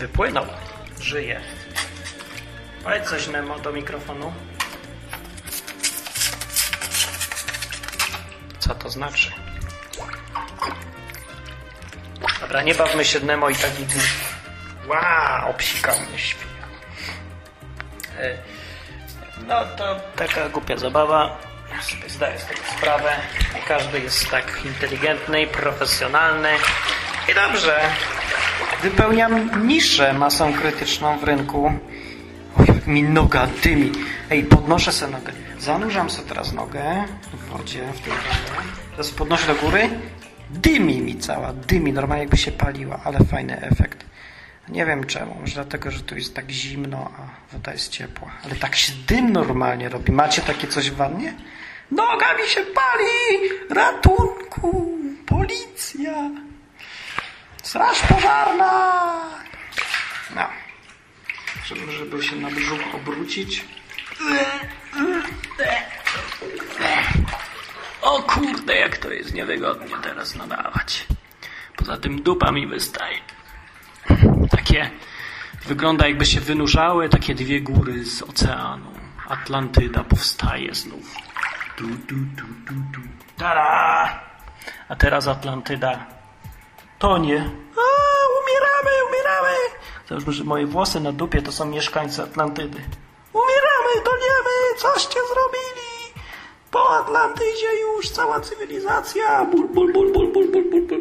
Wypłynął. 0.00 0.46
Żyje. 1.00 1.40
Powiedz 2.84 3.10
coś 3.10 3.26
Nemo 3.26 3.58
do 3.58 3.72
mikrofonu. 3.72 4.32
Co 8.58 8.74
to 8.74 8.90
znaczy? 8.90 9.30
Dobra, 12.40 12.62
nie 12.62 12.74
bawmy 12.74 13.04
się 13.04 13.20
Nemo 13.20 13.48
i 13.48 13.54
taki 13.54 13.86
wow, 14.86 15.50
obsikał 15.50 16.00
mnie 16.00 16.18
świnia. 16.18 16.66
No 19.46 19.64
to 19.76 20.00
taka 20.16 20.48
głupia 20.48 20.76
zabawa. 20.76 21.38
Ja 21.70 21.82
sobie 21.82 22.08
zdaję 22.08 22.38
z 22.38 22.46
tego 22.46 22.60
sprawę. 22.78 23.16
Nie 23.54 23.62
każdy 23.62 24.00
jest 24.00 24.30
tak 24.30 24.64
inteligentny 24.64 25.42
i 25.42 25.46
profesjonalny. 25.46 26.50
I 27.28 27.34
dobrze. 27.34 27.80
Wypełniam 28.82 29.66
niszę 29.66 30.12
masą 30.12 30.52
krytyczną 30.52 31.18
w 31.18 31.24
rynku. 31.24 31.72
Oj, 32.58 32.66
jak 32.68 32.86
mi 32.86 33.02
noga 33.02 33.46
dymi. 33.62 33.92
Ej, 34.30 34.44
podnoszę 34.44 34.92
sobie 34.92 35.12
nogę. 35.12 35.32
Zanurzam 35.58 36.10
sobie 36.10 36.28
teraz 36.28 36.52
nogę 36.52 37.04
w 37.32 37.48
wodzie, 37.48 37.92
w 37.94 38.00
tej 38.00 38.12
wodzie. 38.12 38.70
Teraz 38.90 39.10
podnoszę 39.10 39.46
do 39.46 39.54
góry. 39.54 39.88
Dymi 40.50 41.00
mi 41.00 41.16
cała, 41.18 41.52
dymi. 41.52 41.92
Normalnie 41.92 42.22
jakby 42.22 42.36
się 42.36 42.52
paliła, 42.52 43.00
ale 43.04 43.18
fajny 43.18 43.60
efekt. 43.60 44.04
Nie 44.68 44.86
wiem 44.86 45.06
czemu. 45.06 45.36
Może 45.40 45.54
dlatego, 45.54 45.90
że 45.90 46.00
tu 46.00 46.14
jest 46.14 46.34
tak 46.34 46.50
zimno, 46.50 47.10
a 47.18 47.52
woda 47.52 47.72
jest 47.72 47.88
ciepła. 47.88 48.30
Ale 48.44 48.54
tak 48.54 48.76
się 48.76 48.92
dym 49.06 49.32
normalnie 49.32 49.88
robi. 49.88 50.12
Macie 50.12 50.42
takie 50.42 50.66
coś 50.66 50.90
w 50.90 50.94
wannie? 50.94 51.34
Noga 51.90 52.34
mi 52.42 52.48
się 52.48 52.60
pali! 52.60 53.50
Ratunku! 53.70 54.98
Policja! 55.26 56.30
Straż 57.70 58.02
pożarna! 58.02 58.72
No. 60.36 60.46
Żeby, 61.64 61.92
żeby 61.92 62.22
się 62.22 62.36
na 62.36 62.50
brzuch 62.50 62.94
obrócić. 62.94 63.64
O 68.02 68.22
kurde, 68.22 68.76
jak 68.76 68.98
to 68.98 69.10
jest 69.10 69.34
niewygodnie 69.34 69.96
teraz 70.02 70.34
nadawać. 70.34 71.06
Poza 71.76 71.96
tym 71.96 72.22
dupa 72.22 72.52
mi 72.52 72.66
wystaje. 72.66 73.18
Takie 74.50 74.90
wygląda 75.66 76.08
jakby 76.08 76.26
się 76.26 76.40
wynurzały 76.40 77.08
takie 77.08 77.34
dwie 77.34 77.60
góry 77.60 78.04
z 78.04 78.22
oceanu. 78.22 78.92
Atlantyda 79.28 80.04
powstaje 80.04 80.74
znów. 80.74 81.14
Du, 81.78 81.86
du, 81.88 82.16
du, 82.16 82.46
du, 82.66 82.74
du. 82.74 83.00
Tada! 83.36 84.20
A 84.88 84.96
teraz 84.96 85.28
Atlantyda 85.28 86.19
tonie. 87.00 87.50
A, 87.76 87.86
umieramy, 88.40 88.92
umieramy! 89.08 89.56
Załóżmy, 90.08 90.32
że 90.32 90.44
moje 90.44 90.66
włosy 90.66 91.00
na 91.00 91.12
dupie 91.12 91.42
to 91.42 91.52
są 91.52 91.66
mieszkańcy 91.66 92.22
Atlantydy. 92.22 92.78
Umieramy, 93.32 93.92
toniemy, 94.04 94.54
coście 94.76 95.20
zrobili! 95.32 96.20
Po 96.70 96.98
Atlantydzie 96.98 97.80
już 97.80 98.10
cała 98.10 98.40
cywilizacja. 98.40 99.44
Bul, 99.44 99.68
bul, 99.68 99.92
bul, 99.92 100.12
bul, 100.12 100.32
bul, 100.32 100.50
bul, 100.50 100.70
bul, 100.70 100.86
bul. 100.86 101.00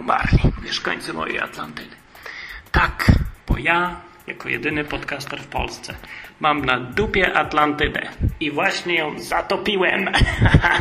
Umarli 0.00 0.38
mieszkańcy 0.62 1.12
mojej 1.12 1.40
Atlantydy. 1.40 1.96
Tak, 2.72 3.12
bo 3.48 3.58
ja, 3.58 4.00
jako 4.26 4.48
jedyny 4.48 4.84
podcaster 4.84 5.42
w 5.42 5.46
Polsce, 5.46 5.94
mam 6.40 6.64
na 6.64 6.80
dupie 6.80 7.32
Atlantydę 7.36 8.08
i 8.40 8.50
właśnie 8.50 8.94
ją 8.94 9.18
zatopiłem. 9.18 10.08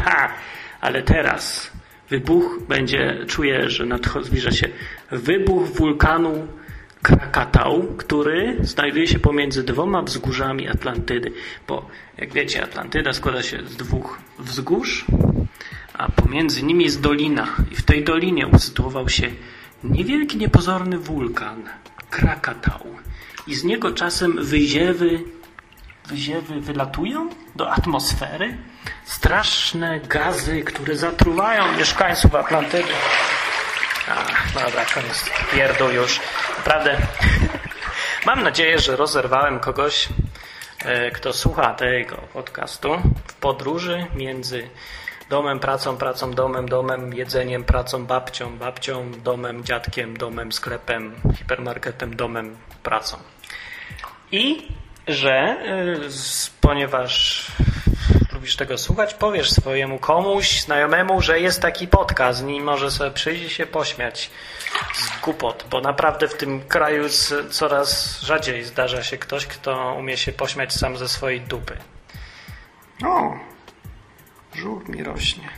Ale 0.82 1.04
teraz 1.04 1.72
wybuch 2.10 2.60
będzie, 2.68 3.26
czuję, 3.28 3.70
że 3.70 3.86
zbliża 4.22 4.52
się 4.52 4.70
wybuch 5.12 5.68
wulkanu 5.68 6.48
Krakatał, 7.04 7.84
który 7.98 8.58
znajduje 8.62 9.08
się 9.08 9.20
pomiędzy 9.20 9.64
dwoma 9.64 10.02
wzgórzami 10.02 10.68
Atlantydy. 10.68 11.32
Bo, 11.68 11.90
jak 12.18 12.34
wiecie, 12.34 12.64
Atlantyda 12.64 13.14
składa 13.14 13.44
się 13.44 13.58
z 13.68 13.76
dwóch 13.76 14.20
wzgórz, 14.40 15.06
a 15.94 16.12
pomiędzy 16.12 16.64
nimi 16.64 16.84
jest 16.84 17.02
dolina. 17.02 17.48
I 17.72 17.76
w 17.76 17.82
tej 17.82 18.04
dolinie 18.04 18.48
usytuował 18.48 19.10
się 19.10 19.28
niewielki, 19.84 20.38
niepozorny 20.38 20.98
wulkan 20.98 21.64
Krakatał. 22.10 22.80
I 23.48 23.56
z 23.56 23.64
niego 23.64 23.92
czasem 23.92 24.46
wyziewy, 24.46 25.20
wyziewy 26.08 26.62
wylatują 26.62 27.30
do 27.56 27.72
atmosfery. 27.72 28.58
Straszne 29.06 30.00
gazy, 30.00 30.62
które 30.62 30.96
zatruwają 30.96 31.78
mieszkańców 31.78 32.36
Atlantydy. 32.36 32.94
A, 34.10 34.60
dobra, 34.60 34.86
koniec. 34.94 35.30
Pierdół 35.52 35.90
już. 35.90 36.20
Naprawdę. 36.58 36.98
Mam 38.26 38.44
nadzieję, 38.44 38.80
że 38.80 38.96
rozerwałem 38.96 39.60
kogoś, 39.60 40.10
kto 41.14 41.34
słucha 41.34 41.74
tego 41.74 42.16
podcastu 42.16 42.98
w 43.28 43.34
podróży 43.34 44.06
między 44.16 44.70
domem, 45.30 45.60
pracą, 45.60 45.98
pracą, 45.98 46.32
domem, 46.32 46.70
domem, 46.70 47.14
jedzeniem, 47.14 47.64
pracą, 47.64 48.06
babcią, 48.06 48.58
babcią, 48.58 49.12
domem, 49.12 49.64
dziadkiem, 49.64 50.18
domem, 50.18 50.52
sklepem, 50.52 51.16
hipermarketem, 51.38 52.16
domem, 52.16 52.58
pracą. 52.84 53.18
I 54.32 54.68
że 55.08 55.58
ponieważ 56.62 57.46
lubisz 58.34 58.56
tego 58.56 58.78
słuchać, 58.78 59.14
powiesz 59.14 59.52
swojemu 59.52 60.00
komuś, 60.00 60.62
znajomemu, 60.62 61.22
że 61.22 61.40
jest 61.40 61.62
taki 61.62 61.88
podcast 61.88 62.44
i 62.48 62.62
może 62.62 62.92
sobie 62.92 63.12
przyjść 63.12 63.44
i 63.44 63.50
się 63.50 63.66
pośmiać 63.66 64.32
z 64.94 65.22
głupot, 65.22 65.66
bo 65.70 65.82
naprawdę 65.82 66.28
w 66.28 66.38
tym 66.38 66.62
kraju 66.62 67.04
coraz 67.50 68.20
rzadziej 68.22 68.64
zdarza 68.64 69.04
się 69.04 69.18
ktoś, 69.18 69.46
kto 69.46 69.96
umie 70.00 70.18
się 70.18 70.32
pośmiać 70.32 70.74
sam 70.74 70.98
ze 70.98 71.10
swojej 71.10 71.42
dupy. 71.42 71.78
O, 73.06 73.34
żółt 74.56 74.90
mi 74.90 75.04
rośnie. 75.04 75.50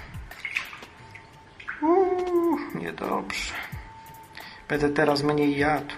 Uuu, 1.82 2.60
niedobrze. 2.76 3.54
Będę 4.68 4.90
teraz 4.90 5.24
mniej 5.24 5.58
jadł, 5.58 5.94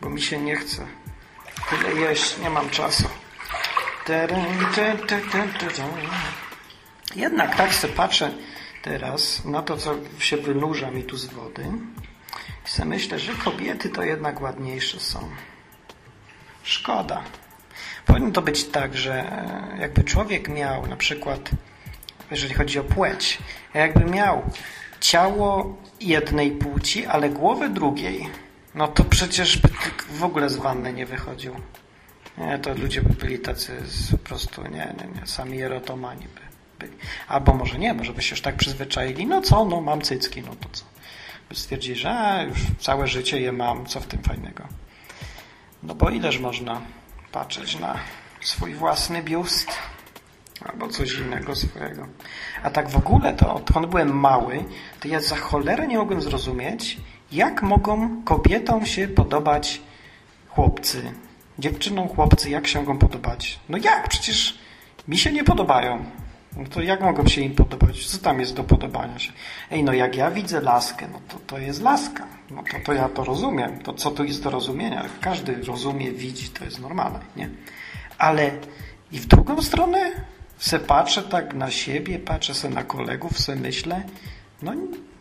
bo 0.00 0.10
mi 0.10 0.22
się 0.22 0.38
nie 0.38 0.56
chce. 0.56 0.86
Tyle 1.70 2.00
jeść, 2.00 2.38
nie 2.38 2.50
mam 2.50 2.70
czasu. 2.70 3.08
Jednak 7.16 7.56
tak 7.56 7.74
sobie 7.74 7.94
patrzę 7.94 8.30
teraz 8.82 9.44
na 9.44 9.62
to, 9.62 9.76
co 9.76 9.94
się 10.18 10.36
wynurza 10.36 10.90
mi 10.90 11.04
tu 11.04 11.16
z 11.16 11.26
wody 11.26 11.64
i 12.66 12.70
sobie 12.70 12.88
myślę, 12.88 13.18
że 13.18 13.32
kobiety 13.32 13.88
to 13.88 14.02
jednak 14.02 14.40
ładniejsze 14.40 15.00
są. 15.00 15.30
Szkoda. 16.62 17.22
Powinno 18.06 18.30
to 18.30 18.42
być 18.42 18.64
tak, 18.64 18.96
że 18.96 19.14
e, 19.14 19.76
jakby 19.80 20.04
człowiek 20.04 20.48
miał 20.48 20.86
na 20.86 20.96
przykład, 20.96 21.50
jeżeli 22.30 22.54
chodzi 22.54 22.78
o 22.78 22.84
płeć, 22.84 23.38
jakby 23.74 24.04
miał 24.04 24.42
ciało 25.00 25.76
jednej 26.00 26.50
płci, 26.50 27.06
ale 27.06 27.30
głowę 27.30 27.68
drugiej, 27.68 28.28
no 28.74 28.88
to 28.88 29.04
przecież 29.04 29.58
by 29.58 29.68
w 30.10 30.24
ogóle 30.24 30.50
z 30.50 30.56
wanny 30.56 30.92
nie 30.92 31.06
wychodził. 31.06 31.54
Nie, 32.38 32.58
to 32.58 32.74
ludzie 32.74 33.02
by 33.02 33.14
byli 33.14 33.38
tacy 33.38 33.82
po 34.10 34.18
prostu, 34.18 34.62
nie, 34.62 34.70
nie, 34.70 35.20
nie, 35.20 35.26
sami 35.26 35.62
erotomani 35.62 36.26
by 36.34 36.40
byli. 36.86 36.98
Albo 37.28 37.54
może 37.54 37.78
nie, 37.78 37.94
może 37.94 38.12
by 38.12 38.22
się 38.22 38.30
już 38.30 38.40
tak 38.40 38.56
przyzwyczaili, 38.56 39.26
no 39.26 39.40
co, 39.40 39.64
no 39.64 39.80
mam 39.80 40.00
cycki, 40.00 40.42
no 40.42 40.56
to 40.60 40.68
co. 40.72 40.84
By 41.48 41.54
stwierdzili, 41.54 41.96
że 41.96 42.10
a, 42.10 42.42
już 42.42 42.58
całe 42.78 43.06
życie 43.06 43.40
je 43.40 43.52
mam, 43.52 43.86
co 43.86 44.00
w 44.00 44.06
tym 44.06 44.22
fajnego. 44.22 44.68
No 45.82 45.94
bo 45.94 46.10
ileż 46.10 46.38
można 46.38 46.80
patrzeć 47.32 47.78
na 47.78 47.98
swój 48.40 48.74
własny 48.74 49.22
biust 49.22 49.68
albo 50.64 50.88
coś 50.88 51.18
innego 51.18 51.56
swojego. 51.56 52.06
A 52.62 52.70
tak 52.70 52.88
w 52.88 52.96
ogóle 52.96 53.32
to, 53.32 53.54
odkąd 53.54 53.86
byłem 53.86 54.18
mały, 54.18 54.64
to 55.00 55.08
ja 55.08 55.20
za 55.20 55.36
cholerę 55.36 55.86
nie 55.86 55.98
mogłem 55.98 56.22
zrozumieć, 56.22 56.96
jak 57.32 57.62
mogą 57.62 58.22
kobietom 58.24 58.86
się 58.86 59.08
podobać 59.08 59.82
chłopcy. 60.48 61.12
Dziewczynom, 61.58 62.08
chłopcy, 62.08 62.50
jak 62.50 62.66
się 62.66 62.78
mogą 62.80 62.98
podobać? 62.98 63.60
No 63.68 63.78
jak? 63.78 64.08
Przecież 64.08 64.58
mi 65.08 65.18
się 65.18 65.32
nie 65.32 65.44
podobają. 65.44 66.04
No 66.56 66.64
to 66.64 66.82
jak 66.82 67.00
mogą 67.00 67.26
się 67.26 67.40
im 67.40 67.54
podobać? 67.54 68.06
Co 68.06 68.18
tam 68.18 68.40
jest 68.40 68.54
do 68.54 68.64
podobania 68.64 69.18
się? 69.18 69.32
Ej, 69.70 69.84
no 69.84 69.92
jak 69.92 70.16
ja 70.16 70.30
widzę 70.30 70.60
laskę, 70.60 71.08
no 71.12 71.20
to 71.28 71.38
to 71.46 71.58
jest 71.58 71.82
laska. 71.82 72.26
No 72.50 72.62
to, 72.70 72.76
to 72.84 72.92
ja 72.92 73.08
to 73.08 73.24
rozumiem. 73.24 73.78
To 73.78 73.94
co 73.94 74.10
tu 74.10 74.24
jest 74.24 74.42
do 74.42 74.50
rozumienia? 74.50 75.04
Każdy 75.20 75.62
rozumie, 75.62 76.12
widzi, 76.12 76.48
to 76.48 76.64
jest 76.64 76.80
normalne, 76.80 77.20
nie? 77.36 77.50
Ale 78.18 78.50
i 79.12 79.18
w 79.18 79.26
drugą 79.26 79.62
stronę 79.62 80.10
se 80.58 80.78
patrzę 80.78 81.22
tak 81.22 81.54
na 81.54 81.70
siebie, 81.70 82.18
patrzę 82.18 82.54
se 82.54 82.70
na 82.70 82.84
kolegów, 82.84 83.40
se 83.40 83.56
myślę, 83.56 84.02
no 84.62 84.72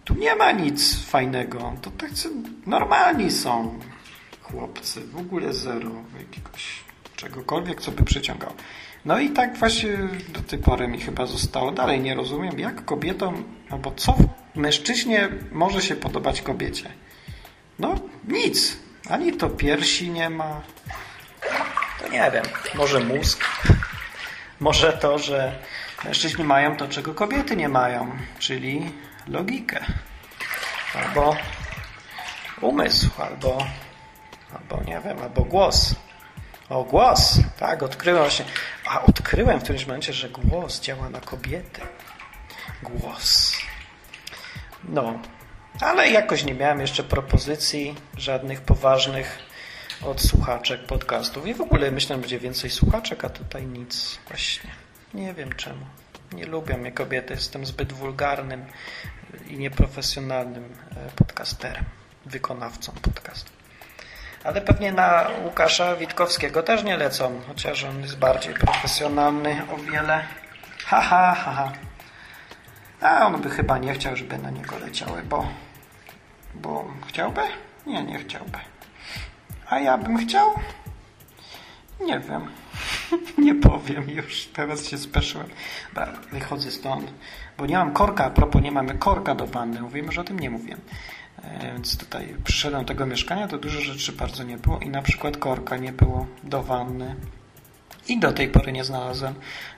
tu 0.06 0.13
nie 0.13 0.36
ma 0.36 0.51
nic 0.51 1.00
fajnego. 1.06 1.74
To 1.82 1.91
tak 1.91 2.10
normalni 2.65 3.32
są 3.32 3.79
chłopcy. 4.41 5.01
W 5.01 5.18
ogóle 5.18 5.53
zero 5.53 5.91
jakiegoś 6.20 6.84
czegokolwiek, 7.15 7.82
co 7.82 7.91
by 7.91 8.03
przyciągał. 8.03 8.53
No 9.06 9.20
i 9.20 9.29
tak 9.29 9.58
właśnie 9.58 9.98
do 10.29 10.41
tej 10.41 10.60
pory 10.60 10.88
mi 10.88 11.01
chyba 11.01 11.25
zostało. 11.25 11.72
Dalej 11.72 12.00
nie 12.00 12.15
rozumiem, 12.15 12.60
jak 12.60 12.86
kobietom, 12.86 13.44
albo 13.70 13.91
co 13.91 14.15
mężczyźnie 14.56 15.29
może 15.51 15.82
się 15.82 15.96
podobać 15.96 16.41
kobiecie. 16.41 16.89
No 17.79 17.96
nic. 18.27 18.77
Ani 19.10 19.34
to 19.34 19.50
piersi 19.50 20.10
nie 20.10 20.29
ma. 20.29 20.62
To 22.01 22.10
nie 22.10 22.32
wiem. 22.34 22.46
Może 22.75 23.00
mózg. 23.00 23.46
Może 24.60 24.94
to, 24.94 25.20
że 25.20 25.60
mężczyźni 26.05 26.44
mają 26.44 26.77
to, 26.77 26.88
czego 26.88 27.14
kobiety 27.14 27.55
nie 27.55 27.70
mają. 27.70 28.12
Czyli 28.40 28.92
logikę. 29.29 29.85
Albo 30.96 31.35
umysł. 32.61 33.09
Albo, 33.18 33.57
albo 34.53 34.83
nie 34.83 35.00
wiem, 35.00 35.20
albo 35.24 35.46
głos. 35.46 35.96
O, 36.70 36.83
głos, 36.83 37.39
tak, 37.59 37.83
odkryłem 37.83 38.22
właśnie. 38.22 38.46
A 38.85 39.01
odkryłem 39.01 39.59
w 39.59 39.63
którymś 39.63 39.85
momencie, 39.85 40.13
że 40.13 40.29
głos 40.29 40.81
działa 40.81 41.09
na 41.09 41.20
kobiety. 41.20 41.81
Głos. 42.83 43.57
No, 44.83 45.20
ale 45.81 46.09
jakoś 46.09 46.44
nie 46.44 46.53
miałem 46.53 46.81
jeszcze 46.81 47.03
propozycji 47.03 47.96
żadnych 48.18 48.61
poważnych 48.61 49.39
od 50.01 50.22
słuchaczek 50.22 50.85
podcastów. 50.85 51.48
I 51.48 51.53
w 51.53 51.61
ogóle 51.61 51.92
myślałem, 51.92 52.20
że 52.20 52.22
będzie 52.22 52.39
więcej 52.39 52.70
słuchaczek, 52.70 53.25
a 53.25 53.29
tutaj 53.29 53.65
nic. 53.65 54.20
Właśnie. 54.27 54.70
Nie 55.13 55.33
wiem 55.33 55.53
czemu. 55.53 55.85
Nie 56.31 56.46
lubią 56.46 56.77
mnie 56.77 56.92
kobiety. 56.92 57.33
Jestem 57.33 57.65
zbyt 57.65 57.94
wulgarnym 57.94 58.65
i 59.48 59.57
nieprofesjonalnym 59.57 60.63
e, 60.63 61.09
podcasterem, 61.15 61.85
wykonawcą 62.25 62.92
podcastu. 63.01 63.51
Ale 64.44 64.61
pewnie 64.61 64.92
na 64.92 65.27
Łukasza 65.44 65.96
Witkowskiego 65.96 66.63
też 66.63 66.83
nie 66.83 66.98
lecą, 66.98 67.42
chociaż 67.48 67.83
on 67.83 68.01
jest 68.01 68.18
bardziej 68.18 68.53
profesjonalny 68.53 69.61
o 69.74 69.77
wiele. 69.77 70.24
Ha, 70.85 71.01
ha, 71.01 71.35
ha, 71.35 71.51
ha. 71.51 71.72
A 73.01 73.27
on 73.27 73.42
by 73.42 73.50
chyba 73.50 73.77
nie 73.77 73.94
chciał, 73.94 74.15
żeby 74.15 74.37
na 74.37 74.50
niego 74.50 74.79
leciały, 74.79 75.22
bo, 75.22 75.48
bo 76.55 76.85
chciałby? 77.07 77.42
Nie, 77.85 78.03
nie 78.03 78.20
chciałby. 78.20 78.57
A 79.70 79.79
ja 79.79 79.98
bym 79.98 80.18
chciał? 80.18 80.48
Nie 82.01 82.20
wiem. 82.20 82.51
nie 83.37 83.55
powiem 83.55 84.09
już. 84.09 84.45
Teraz 84.45 84.87
się 84.87 84.98
speszyłem. 84.98 85.48
Wychodzę 86.31 86.72
stąd, 86.72 87.13
bo 87.57 87.65
nie 87.65 87.77
mam 87.77 87.93
korka. 87.93 88.25
A 88.25 88.29
propos, 88.29 88.61
nie 88.61 88.72
mamy 88.72 88.93
korka 88.93 89.35
do 89.35 89.48
wanny. 89.48 89.81
Mówimy, 89.81 90.11
że 90.11 90.22
o 90.22 90.24
tym 90.24 90.39
nie 90.39 90.50
mówiłem. 90.50 90.79
E, 91.43 91.74
więc 91.74 91.98
tutaj 91.98 92.35
przyszedłem 92.43 92.81
do 92.81 92.87
tego 92.87 93.05
mieszkania, 93.05 93.48
to 93.48 93.57
dużo 93.57 93.81
rzeczy 93.81 94.11
bardzo 94.11 94.43
nie 94.43 94.57
było 94.57 94.79
i 94.79 94.89
na 94.89 95.01
przykład 95.01 95.37
korka 95.37 95.77
nie 95.77 95.93
było 95.93 96.27
do 96.43 96.63
wanny. 96.63 97.15
I 98.07 98.19
do 98.19 98.31
tej 98.31 98.50
pory 98.50 98.72
nie 98.72 98.83
znalazłem. 98.83 99.33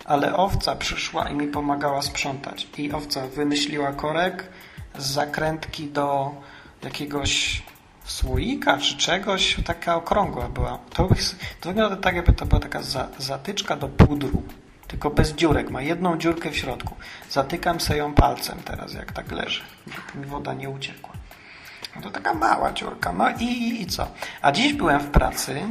Ale 0.06 0.36
owca 0.36 0.76
przyszła 0.76 1.30
i 1.30 1.36
mi 1.36 1.48
pomagała 1.48 2.02
sprzątać. 2.02 2.68
I 2.78 2.92
owca 2.92 3.28
wymyśliła 3.28 3.94
korek 3.94 4.50
z 4.98 5.06
zakrętki 5.06 5.88
do 5.88 6.36
jakiegoś 6.84 7.64
słoika 8.12 8.78
czy 8.78 8.98
czegoś. 8.98 9.58
Taka 9.66 9.96
okrągła 9.96 10.50
była. 10.50 10.80
To, 10.90 11.10
to 11.62 11.70
wygląda 11.70 11.96
tak, 11.96 12.16
jakby 12.16 12.34
to 12.34 12.46
była 12.46 12.62
taka 12.62 12.82
za, 12.82 13.08
zatyczka 13.18 13.76
do 13.76 13.88
pudru. 13.88 14.44
Tylko 14.88 15.10
bez 15.10 15.34
dziurek. 15.34 15.70
Ma 15.70 15.82
jedną 15.82 16.18
dziurkę 16.18 16.52
w 16.52 16.58
środku. 16.58 16.96
Zatykam 17.30 17.80
sobie 17.80 18.00
ją 18.00 18.14
palcem 18.14 18.58
teraz, 18.66 18.94
jak 18.94 19.12
tak 19.12 19.32
leży. 19.32 19.62
Żeby 19.88 20.26
mi 20.26 20.32
woda 20.32 20.54
nie 20.54 20.70
uciekła. 20.70 21.14
No 21.96 22.02
to 22.02 22.10
taka 22.10 22.34
mała 22.34 22.74
dziurka. 22.74 23.14
No 23.14 23.30
i, 23.40 23.82
i 23.82 23.86
co? 23.86 24.08
A 24.42 24.52
dziś 24.52 24.74
byłem 24.74 25.00
w 25.00 25.08
pracy 25.08 25.62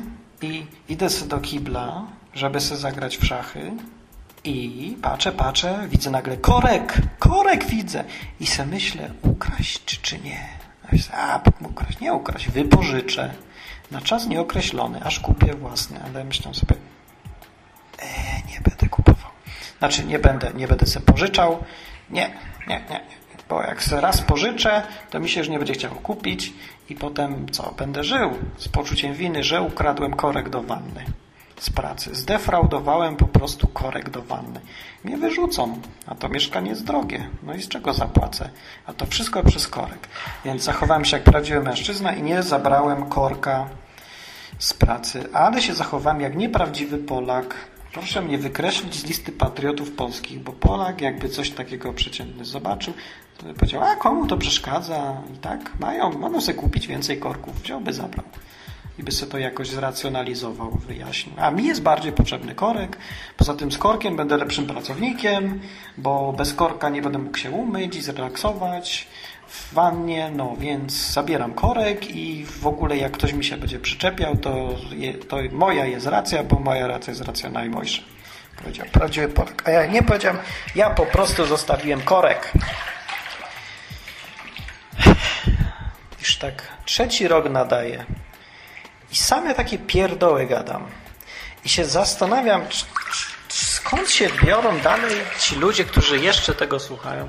i 0.42 0.66
idę 0.88 1.11
sobie 1.11 1.31
do 1.31 1.38
kibla, 1.38 2.07
żeby 2.35 2.61
sobie 2.61 2.81
zagrać 2.81 3.16
w 3.16 3.26
szachy 3.26 3.72
i 4.44 4.96
patrzę, 5.03 5.33
patrzę, 5.33 5.88
widzę 5.88 6.11
nagle 6.11 6.37
korek, 6.37 6.94
korek 7.18 7.64
widzę 7.64 8.05
i 8.40 8.46
se 8.46 8.66
myślę, 8.66 9.11
ukraść 9.22 9.85
czy, 9.85 9.96
czy 9.96 10.18
A, 11.12 11.40
ukraść, 11.61 12.00
nie 12.00 12.12
ukraść, 12.12 12.48
wypożyczę. 12.48 13.35
Na 13.90 14.00
czas 14.00 14.26
nieokreślony, 14.26 15.00
aż 15.05 15.20
kupię 15.20 15.55
własny, 15.55 16.00
ale 16.05 16.24
myślę 16.24 16.55
sobie, 16.55 16.74
e, 17.98 18.07
nie 18.53 18.61
będę 18.61 18.88
kupował. 18.88 19.31
Znaczy 19.79 20.05
nie 20.05 20.18
będę, 20.18 20.53
nie 20.55 20.68
będę 20.68 20.87
sobie 20.87 21.07
pożyczał, 21.07 21.64
nie, 22.11 22.31
nie, 22.68 22.85
nie. 22.90 23.00
Bo 23.48 23.62
jak 23.62 23.83
sobie 23.83 24.00
raz 24.00 24.22
pożyczę, 24.22 24.83
to 25.11 25.20
mi 25.20 25.29
się 25.29 25.40
już 25.40 25.48
nie 25.48 25.59
będzie 25.59 25.72
chciało 25.72 25.94
kupić 25.94 26.53
i 26.88 26.94
potem 26.94 27.46
co? 27.53 27.74
Będę 27.79 28.05
żył 28.05 28.38
z 28.57 28.68
poczuciem 28.68 29.14
winy, 29.14 29.44
że 29.44 29.62
ukradłem 29.62 30.14
korek 30.14 30.48
do 30.48 30.62
wanny 30.62 31.05
z 31.60 31.70
pracy. 31.70 32.14
Zdefraudowałem 32.14 33.16
po 33.16 33.26
prostu 33.26 33.68
korek 33.68 34.10
do 34.10 34.22
wanny. 34.22 34.60
Mnie 35.04 35.16
wyrzucą, 35.16 35.78
a 36.06 36.14
to 36.14 36.28
mieszkanie 36.28 36.70
jest 36.70 36.84
drogie. 36.84 37.28
No 37.42 37.54
i 37.54 37.62
z 37.62 37.68
czego 37.68 37.92
zapłacę? 37.92 38.50
A 38.86 38.92
to 38.92 39.06
wszystko 39.06 39.42
przez 39.42 39.68
korek. 39.68 40.08
Więc 40.44 40.62
zachowałem 40.62 41.04
się 41.04 41.16
jak 41.16 41.24
prawdziwy 41.24 41.60
mężczyzna 41.60 42.12
i 42.12 42.22
nie 42.22 42.42
zabrałem 42.42 43.08
korka 43.08 43.66
z 44.58 44.74
pracy, 44.74 45.28
ale 45.32 45.62
się 45.62 45.74
zachowałem 45.74 46.20
jak 46.20 46.36
nieprawdziwy 46.36 46.98
Polak, 46.98 47.54
Proszę 47.92 48.22
mnie 48.22 48.38
wykreślić 48.38 48.94
z 48.94 49.04
listy 49.04 49.32
patriotów 49.32 49.92
polskich, 49.92 50.40
bo 50.40 50.52
Polak 50.52 51.00
jakby 51.00 51.28
coś 51.28 51.50
takiego 51.50 51.92
przeciętny 51.92 52.44
zobaczył, 52.44 52.94
to 53.38 53.46
by 53.46 53.54
powiedział, 53.54 53.82
a 53.82 53.96
komu 53.96 54.26
to 54.26 54.36
przeszkadza 54.36 55.22
i 55.34 55.38
tak 55.38 55.78
mają, 55.80 56.18
mogą 56.18 56.40
sobie 56.40 56.58
kupić 56.58 56.86
więcej 56.86 57.18
korków, 57.18 57.62
wziąłby, 57.62 57.92
zabrał. 57.92 58.24
I 59.00 59.02
by 59.02 59.12
sobie 59.12 59.32
to 59.32 59.38
jakoś 59.38 59.68
zracjonalizował, 59.68 60.70
wyjaśnił. 60.70 61.34
A 61.38 61.50
mi 61.50 61.64
jest 61.66 61.82
bardziej 61.82 62.12
potrzebny 62.12 62.54
korek. 62.54 62.98
Poza 63.36 63.54
tym 63.54 63.72
z 63.72 63.78
korkiem 63.78 64.16
będę 64.16 64.36
lepszym 64.36 64.66
pracownikiem, 64.66 65.60
bo 65.98 66.32
bez 66.32 66.54
korka 66.54 66.88
nie 66.88 67.02
będę 67.02 67.18
mógł 67.18 67.38
się 67.38 67.50
umyć 67.50 67.96
i 67.96 68.02
zrelaksować 68.02 69.08
w 69.48 69.74
wannie, 69.74 70.30
no 70.36 70.56
więc 70.58 71.12
zabieram 71.12 71.54
korek 71.54 72.16
i 72.16 72.46
w 72.46 72.66
ogóle 72.66 72.96
jak 72.96 73.12
ktoś 73.12 73.32
mi 73.32 73.44
się 73.44 73.56
będzie 73.56 73.78
przyczepiał, 73.78 74.36
to, 74.36 74.68
je, 74.90 75.14
to 75.14 75.36
moja 75.52 75.86
jest 75.86 76.06
racja, 76.06 76.44
bo 76.44 76.58
moja 76.58 76.86
racja 76.86 77.10
jest 77.10 77.22
racja 77.22 77.50
najmojsza. 77.50 78.02
Powiedział 78.62 78.86
prawdziwy 78.92 79.28
Polak. 79.28 79.68
A 79.68 79.70
ja 79.70 79.86
nie 79.86 80.02
powiedziałem, 80.02 80.38
ja 80.74 80.90
po 80.90 81.06
prostu 81.06 81.46
zostawiłem 81.46 82.00
korek. 82.00 82.52
Już 86.20 86.36
tak 86.36 86.68
trzeci 86.84 87.28
rok 87.28 87.50
nadaję 87.50 88.04
i 89.12 89.16
same 89.16 89.54
takie 89.54 89.78
pierdoły 89.78 90.46
gadam. 90.46 90.86
I 91.64 91.68
się 91.68 91.84
zastanawiam, 91.84 92.62
skąd 93.48 94.10
się 94.10 94.28
biorą 94.44 94.80
dalej 94.80 95.16
ci 95.38 95.56
ludzie, 95.56 95.84
którzy 95.84 96.18
jeszcze 96.18 96.54
tego 96.54 96.80
słuchają. 96.80 97.28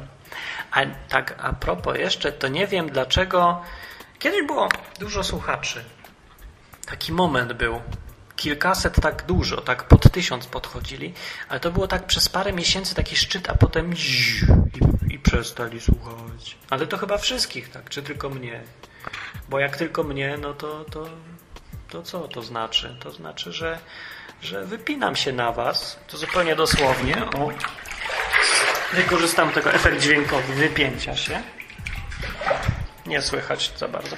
A 0.72 0.80
tak 1.10 1.36
a 1.38 1.54
propos 1.54 1.98
jeszcze, 1.98 2.32
to 2.32 2.48
nie 2.48 2.68
wiem 2.68 2.90
dlaczego. 2.90 3.62
Kiedyś 4.20 4.48
było 4.48 4.70
dużo 5.00 5.24
słuchaczy. 5.24 5.84
Taki 6.86 7.14
moment 7.14 7.54
był. 7.54 7.82
Kilkaset 8.36 9.02
tak 9.02 9.26
dużo, 9.26 9.62
tak 9.62 9.84
pod 9.84 10.12
tysiąc 10.12 10.48
podchodzili, 10.48 11.14
ale 11.50 11.60
to 11.60 11.72
było 11.72 11.88
tak 11.88 12.06
przez 12.06 12.30
parę 12.30 12.54
miesięcy 12.54 12.96
taki 12.96 13.16
szczyt, 13.16 13.50
a 13.50 13.56
potem 13.56 13.94
i, 13.94 15.14
i 15.14 15.20
przestali 15.20 15.82
słuchać. 15.82 16.58
Ale 16.70 16.88
to 16.88 16.98
chyba 16.98 17.18
wszystkich, 17.18 17.70
tak? 17.70 17.90
Czy 17.90 18.04
tylko 18.04 18.30
mnie? 18.30 18.64
Bo 19.50 19.60
jak 19.60 19.78
tylko 19.78 20.04
mnie, 20.04 20.38
no 20.42 20.54
to, 20.54 20.86
to, 20.86 21.06
to 21.92 22.04
co 22.04 22.28
to 22.28 22.42
znaczy? 22.42 22.96
To 23.00 23.12
znaczy, 23.12 23.54
że, 23.54 23.80
że 24.42 24.66
wypinam 24.66 25.16
się 25.16 25.32
na 25.32 25.52
was, 25.52 26.00
to 26.08 26.18
zupełnie 26.18 26.56
dosłownie. 26.56 27.16
O, 27.26 27.50
wykorzystam 28.94 29.52
tego 29.52 29.74
efekt 29.74 30.02
dźwiękowy 30.02 30.54
wypięcia 30.54 31.16
się. 31.16 31.42
Nie 33.06 33.22
słychać 33.22 33.72
za 33.78 33.88
bardzo. 33.88 34.16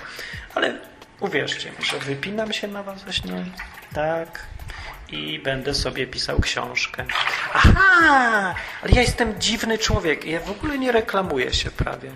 Ale 0.56 0.80
uwierzcie 1.20 1.72
mi, 1.72 1.86
że 1.86 2.00
wypinam 2.00 2.54
się 2.54 2.68
na 2.68 2.84
was 2.84 3.04
właśnie 3.04 3.46
tak 3.94 4.46
i 5.10 5.40
będę 5.40 5.74
sobie 5.74 6.08
pisał 6.08 6.40
książkę. 6.40 7.06
Aha! 7.54 8.56
Ale 8.82 8.92
ja 8.92 9.02
jestem 9.02 9.42
dziwny 9.42 9.78
człowiek. 9.78 10.26
Ja 10.26 10.40
w 10.40 10.52
ogóle 10.52 10.78
nie 10.78 10.92
reklamuję 10.92 11.54
się 11.54 11.72
prawie. 11.72 12.12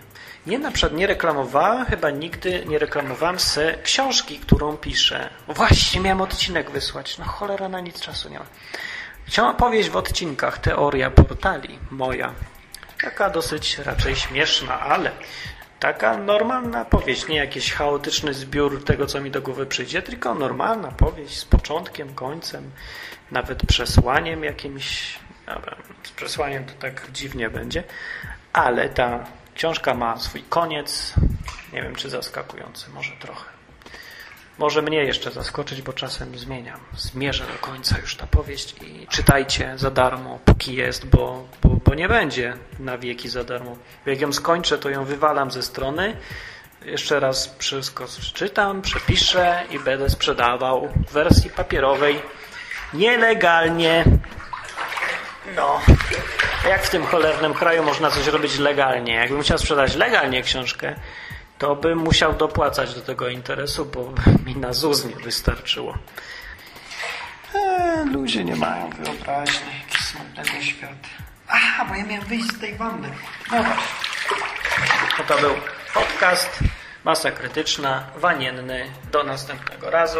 Nie 0.48 0.60
na 0.60 0.72
przykład 0.72 0.94
nie 0.94 1.08
reklamowałem, 1.08 1.86
chyba 1.86 2.10
nigdy 2.10 2.66
nie 2.66 2.80
reklamowałem 2.80 3.40
se 3.40 3.78
książki, 3.84 4.40
którą 4.40 4.78
piszę. 4.78 5.30
Właśnie 5.48 6.02
miałem 6.02 6.22
odcinek 6.22 6.72
wysłać. 6.72 7.18
No 7.18 7.26
cholera, 7.26 7.70
na 7.70 7.80
nic 7.80 8.00
czasu 8.00 8.30
nie 8.30 8.40
ma. 8.40 8.46
Chciałam 9.26 9.56
powieść 9.56 9.90
w 9.90 9.96
odcinkach 9.96 10.58
Teoria 10.58 11.12
portali, 11.12 11.80
moja. 11.92 12.34
Taka 13.02 13.30
dosyć 13.30 13.78
raczej 13.78 14.16
śmieszna, 14.16 14.80
ale 14.80 15.12
taka 15.80 16.18
normalna 16.18 16.86
powieść, 16.86 17.28
nie 17.28 17.38
jakiś 17.38 17.74
chaotyczny 17.74 18.34
zbiór 18.34 18.84
tego, 18.84 19.06
co 19.06 19.22
mi 19.22 19.32
do 19.32 19.42
głowy 19.42 19.66
przyjdzie, 19.66 20.02
tylko 20.02 20.34
normalna 20.34 20.92
powieść 20.92 21.38
z 21.38 21.46
początkiem, 21.46 22.14
końcem, 22.14 22.72
nawet 23.32 23.66
przesłaniem 23.66 24.44
jakimś. 24.44 25.20
Dobra, 25.46 25.76
z 26.04 26.12
przesłaniem 26.12 26.66
to 26.66 26.74
tak 26.80 27.12
dziwnie 27.12 27.50
będzie, 27.50 27.84
ale 28.54 28.90
ta 28.90 29.26
książka 29.58 29.94
ma 29.94 30.20
swój 30.20 30.44
koniec. 30.44 31.14
Nie 31.74 31.82
wiem, 31.82 31.96
czy 31.96 32.10
zaskakujący, 32.10 32.90
może 32.90 33.12
trochę. 33.20 33.50
Może 34.58 34.82
mnie 34.82 35.04
jeszcze 35.04 35.32
zaskoczyć, 35.32 35.82
bo 35.82 35.94
czasem 35.94 36.38
zmieniam. 36.38 36.80
Zmierzę 36.98 37.46
do 37.46 37.68
końca 37.68 38.00
już 38.00 38.16
ta 38.16 38.28
powieść 38.28 38.76
i 38.82 39.08
czytajcie 39.08 39.74
za 39.76 39.92
darmo, 39.92 40.40
póki 40.46 40.76
jest, 40.76 41.06
bo, 41.06 41.48
bo, 41.64 41.70
bo 41.86 41.96
nie 41.96 42.08
będzie 42.08 42.54
na 42.80 42.98
wieki 42.98 43.30
za 43.30 43.44
darmo. 43.44 43.78
Jak 44.06 44.22
ją 44.22 44.34
skończę, 44.34 44.78
to 44.78 44.90
ją 44.90 45.06
wywalam 45.06 45.52
ze 45.52 45.64
strony. 45.64 46.18
Jeszcze 46.86 47.20
raz 47.20 47.56
wszystko 47.58 48.06
przeczytam, 48.06 48.82
przepiszę 48.82 49.64
i 49.72 49.80
będę 49.80 50.10
sprzedawał 50.10 50.88
w 51.08 51.12
wersji 51.12 51.50
papierowej 51.50 52.22
nielegalnie. 52.94 54.04
No, 55.56 55.82
jak 56.66 56.84
w 56.84 56.90
tym 56.90 57.06
cholernym 57.06 57.54
kraju 57.54 57.84
można 57.84 58.12
coś 58.12 58.28
robić 58.28 58.58
legalnie? 58.58 59.14
Jakbym 59.14 59.42
chciał 59.42 59.58
sprzedać 59.58 59.96
legalnie 59.96 60.44
książkę, 60.44 60.96
to 61.58 61.76
bym 61.76 61.98
musiał 61.98 62.34
dopłacać 62.34 62.94
do 62.94 63.02
tego 63.02 63.30
interesu, 63.30 63.86
bo 63.86 64.14
mi 64.46 64.56
na 64.56 64.74
ZUS 64.74 65.06
nie 65.06 65.16
wystarczyło. 65.16 65.98
Eee, 67.56 68.06
ludzie 68.14 68.44
nie 68.44 68.56
mają 68.56 68.90
wyobraźni. 68.90 69.72
Smutnego 70.00 70.62
świat. 70.62 71.08
Aha, 71.48 71.86
bo 71.90 71.96
ja 71.96 72.06
miałem 72.06 72.26
wyjść 72.26 72.48
z 72.48 72.60
tej 72.60 72.76
wanny. 72.76 73.10
No 73.52 73.64
właśnie. 73.64 75.26
To 75.28 75.38
był 75.38 75.54
podcast 75.94 76.60
Masa 77.04 77.32
Krytyczna, 77.32 78.04
wanienny. 78.16 78.86
Do 79.12 79.24
następnego 79.24 79.90
razu. 79.90 80.20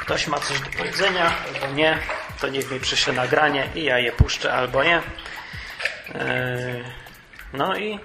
Ktoś 0.00 0.26
ma 0.26 0.38
coś 0.38 0.60
do 0.60 0.70
powiedzenia, 0.78 1.32
albo 1.46 1.74
nie, 1.74 1.98
to 2.40 2.48
niech 2.48 2.70
mi 2.70 2.80
przyśle 2.80 3.12
nagranie 3.12 3.68
i 3.74 3.84
ja 3.84 3.98
je 3.98 4.12
puszczę, 4.12 4.52
albo 4.52 4.84
nie. 4.84 5.02
Eee, 6.14 6.84
no 7.52 7.76
i 7.76 8.00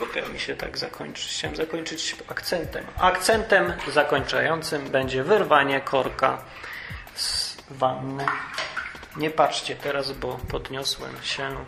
Głupio 0.00 0.28
mi 0.28 0.40
się 0.40 0.56
tak 0.56 0.78
zakończyć. 0.78 1.28
Chciałem 1.32 1.56
zakończyć 1.56 2.16
akcentem. 2.28 2.86
Akcentem 2.98 3.72
zakończającym 3.92 4.90
będzie 4.90 5.24
wyrwanie 5.24 5.80
korka 5.80 6.44
z 7.14 7.56
wanny. 7.70 8.26
Nie 9.16 9.30
patrzcie 9.30 9.76
teraz, 9.76 10.12
bo 10.12 10.38
podniosłem 10.50 11.22
się. 11.22 11.64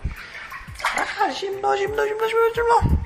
Aha, 0.84 1.34
zimno, 1.34 1.76
zimno, 1.76 2.06
zimno, 2.06 2.28
zimno, 2.28 2.54
zimno. 2.54 2.96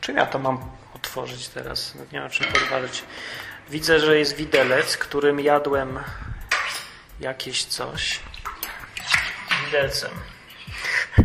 Czym 0.00 0.16
ja 0.16 0.26
to 0.26 0.38
mam 0.38 0.70
otworzyć 0.94 1.48
teraz? 1.48 1.94
Nie 2.12 2.20
ma 2.20 2.30
czym 2.30 2.52
podważyć. 2.52 3.04
Widzę, 3.70 4.00
że 4.00 4.18
jest 4.18 4.36
widelec, 4.36 4.96
którym 4.96 5.40
jadłem 5.40 5.98
jakieś 7.20 7.64
coś. 7.64 8.20
Widelcem. 9.64 10.10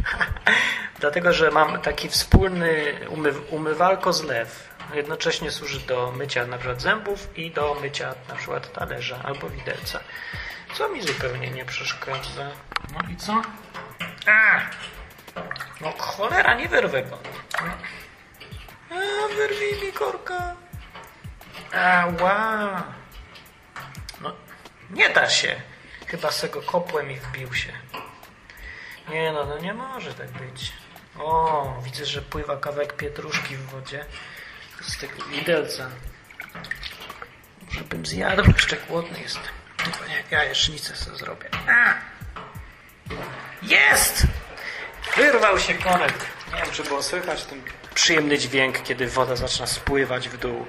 Dlatego, 1.00 1.34
że 1.34 1.52
mam 1.52 1.82
taki 1.82 2.10
wspólny 2.10 2.96
umyw 3.10 3.36
umywalko 3.50 4.14
zlew. 4.14 4.74
Jednocześnie 4.94 5.52
służy 5.52 5.80
do 5.80 6.12
mycia 6.12 6.46
na 6.46 6.58
przykład 6.58 6.82
zębów 6.82 7.38
i 7.38 7.52
do 7.52 7.76
mycia 7.82 8.16
na 8.30 8.36
przykład 8.36 8.74
talerza 8.74 9.20
albo 9.24 9.50
widelca. 9.50 10.00
Co 10.74 10.90
mi 10.90 11.02
zupełnie 11.02 11.52
nie 11.52 11.66
przeszkadza. 11.66 12.52
No 12.94 13.00
i 13.12 13.16
co? 13.16 13.42
A! 14.28 14.60
No 15.82 15.94
cholera, 15.98 16.54
nie 16.54 16.70
wyrwę 16.70 17.04
go. 17.04 17.18
A, 18.90 19.36
wyrwij 19.36 19.86
mi 19.86 19.94
korka. 19.94 20.56
Ała. 21.74 22.84
No, 24.22 24.36
nie 24.90 25.10
da 25.10 25.30
się. 25.30 25.62
Chyba 26.08 26.32
z 26.32 26.42
tego 26.42 26.62
kopłem 26.62 27.12
i 27.12 27.16
wbił 27.16 27.54
się. 27.54 27.74
Nie 29.10 29.32
no, 29.32 29.46
no 29.46 29.58
nie 29.58 29.74
może 29.74 30.14
tak 30.14 30.32
być. 30.32 30.74
O, 31.20 31.82
widzę, 31.84 32.06
że 32.06 32.22
pływa 32.22 32.58
kawałek 32.58 32.94
pietruszki 32.94 33.56
w 33.56 33.66
wodzie 33.66 34.06
z 34.82 34.98
tego 34.98 35.26
widelca. 35.26 35.90
Żebym 37.72 38.06
zjadł, 38.06 38.44
jeszcze 38.52 38.78
głodny 38.78 39.22
jestem. 39.22 39.54
Tylko 39.84 40.06
nie, 40.06 40.24
ja 40.32 40.44
jesznicę 40.44 40.96
sobie 40.96 41.18
zrobię. 41.18 41.50
A! 41.70 41.94
Jest! 43.62 44.24
Wyrwał 45.16 45.60
się 45.60 45.74
korek. 45.74 46.14
Nie 46.54 46.62
wiem, 46.62 46.72
czy 46.72 46.84
było 46.84 47.04
słychać 47.04 47.46
ten 47.46 47.62
przyjemny 47.96 48.38
dźwięk, 48.38 48.84
kiedy 48.84 49.08
woda 49.08 49.36
zaczyna 49.36 49.68
spływać 49.68 50.30
w 50.30 50.38
dół. 50.38 50.66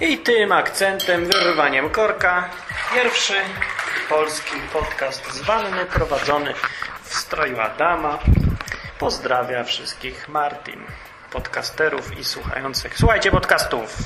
I 0.00 0.18
tym 0.18 0.52
akcentem, 0.52 1.26
wyrwaniem 1.26 1.90
korka, 1.90 2.50
pierwszy 2.94 3.34
polski 4.08 4.56
podcast 4.72 5.32
z 5.32 5.40
wanny 5.40 5.84
prowadzony 5.84 6.54
w 7.08 7.14
stroju 7.14 7.60
Adama. 7.60 8.18
Pozdrawia 8.98 9.64
wszystkich 9.64 10.28
Martin, 10.28 10.80
podcasterów 11.32 12.18
i 12.18 12.24
słuchających. 12.24 12.98
Słuchajcie 12.98 13.30
podcastów! 13.30 13.96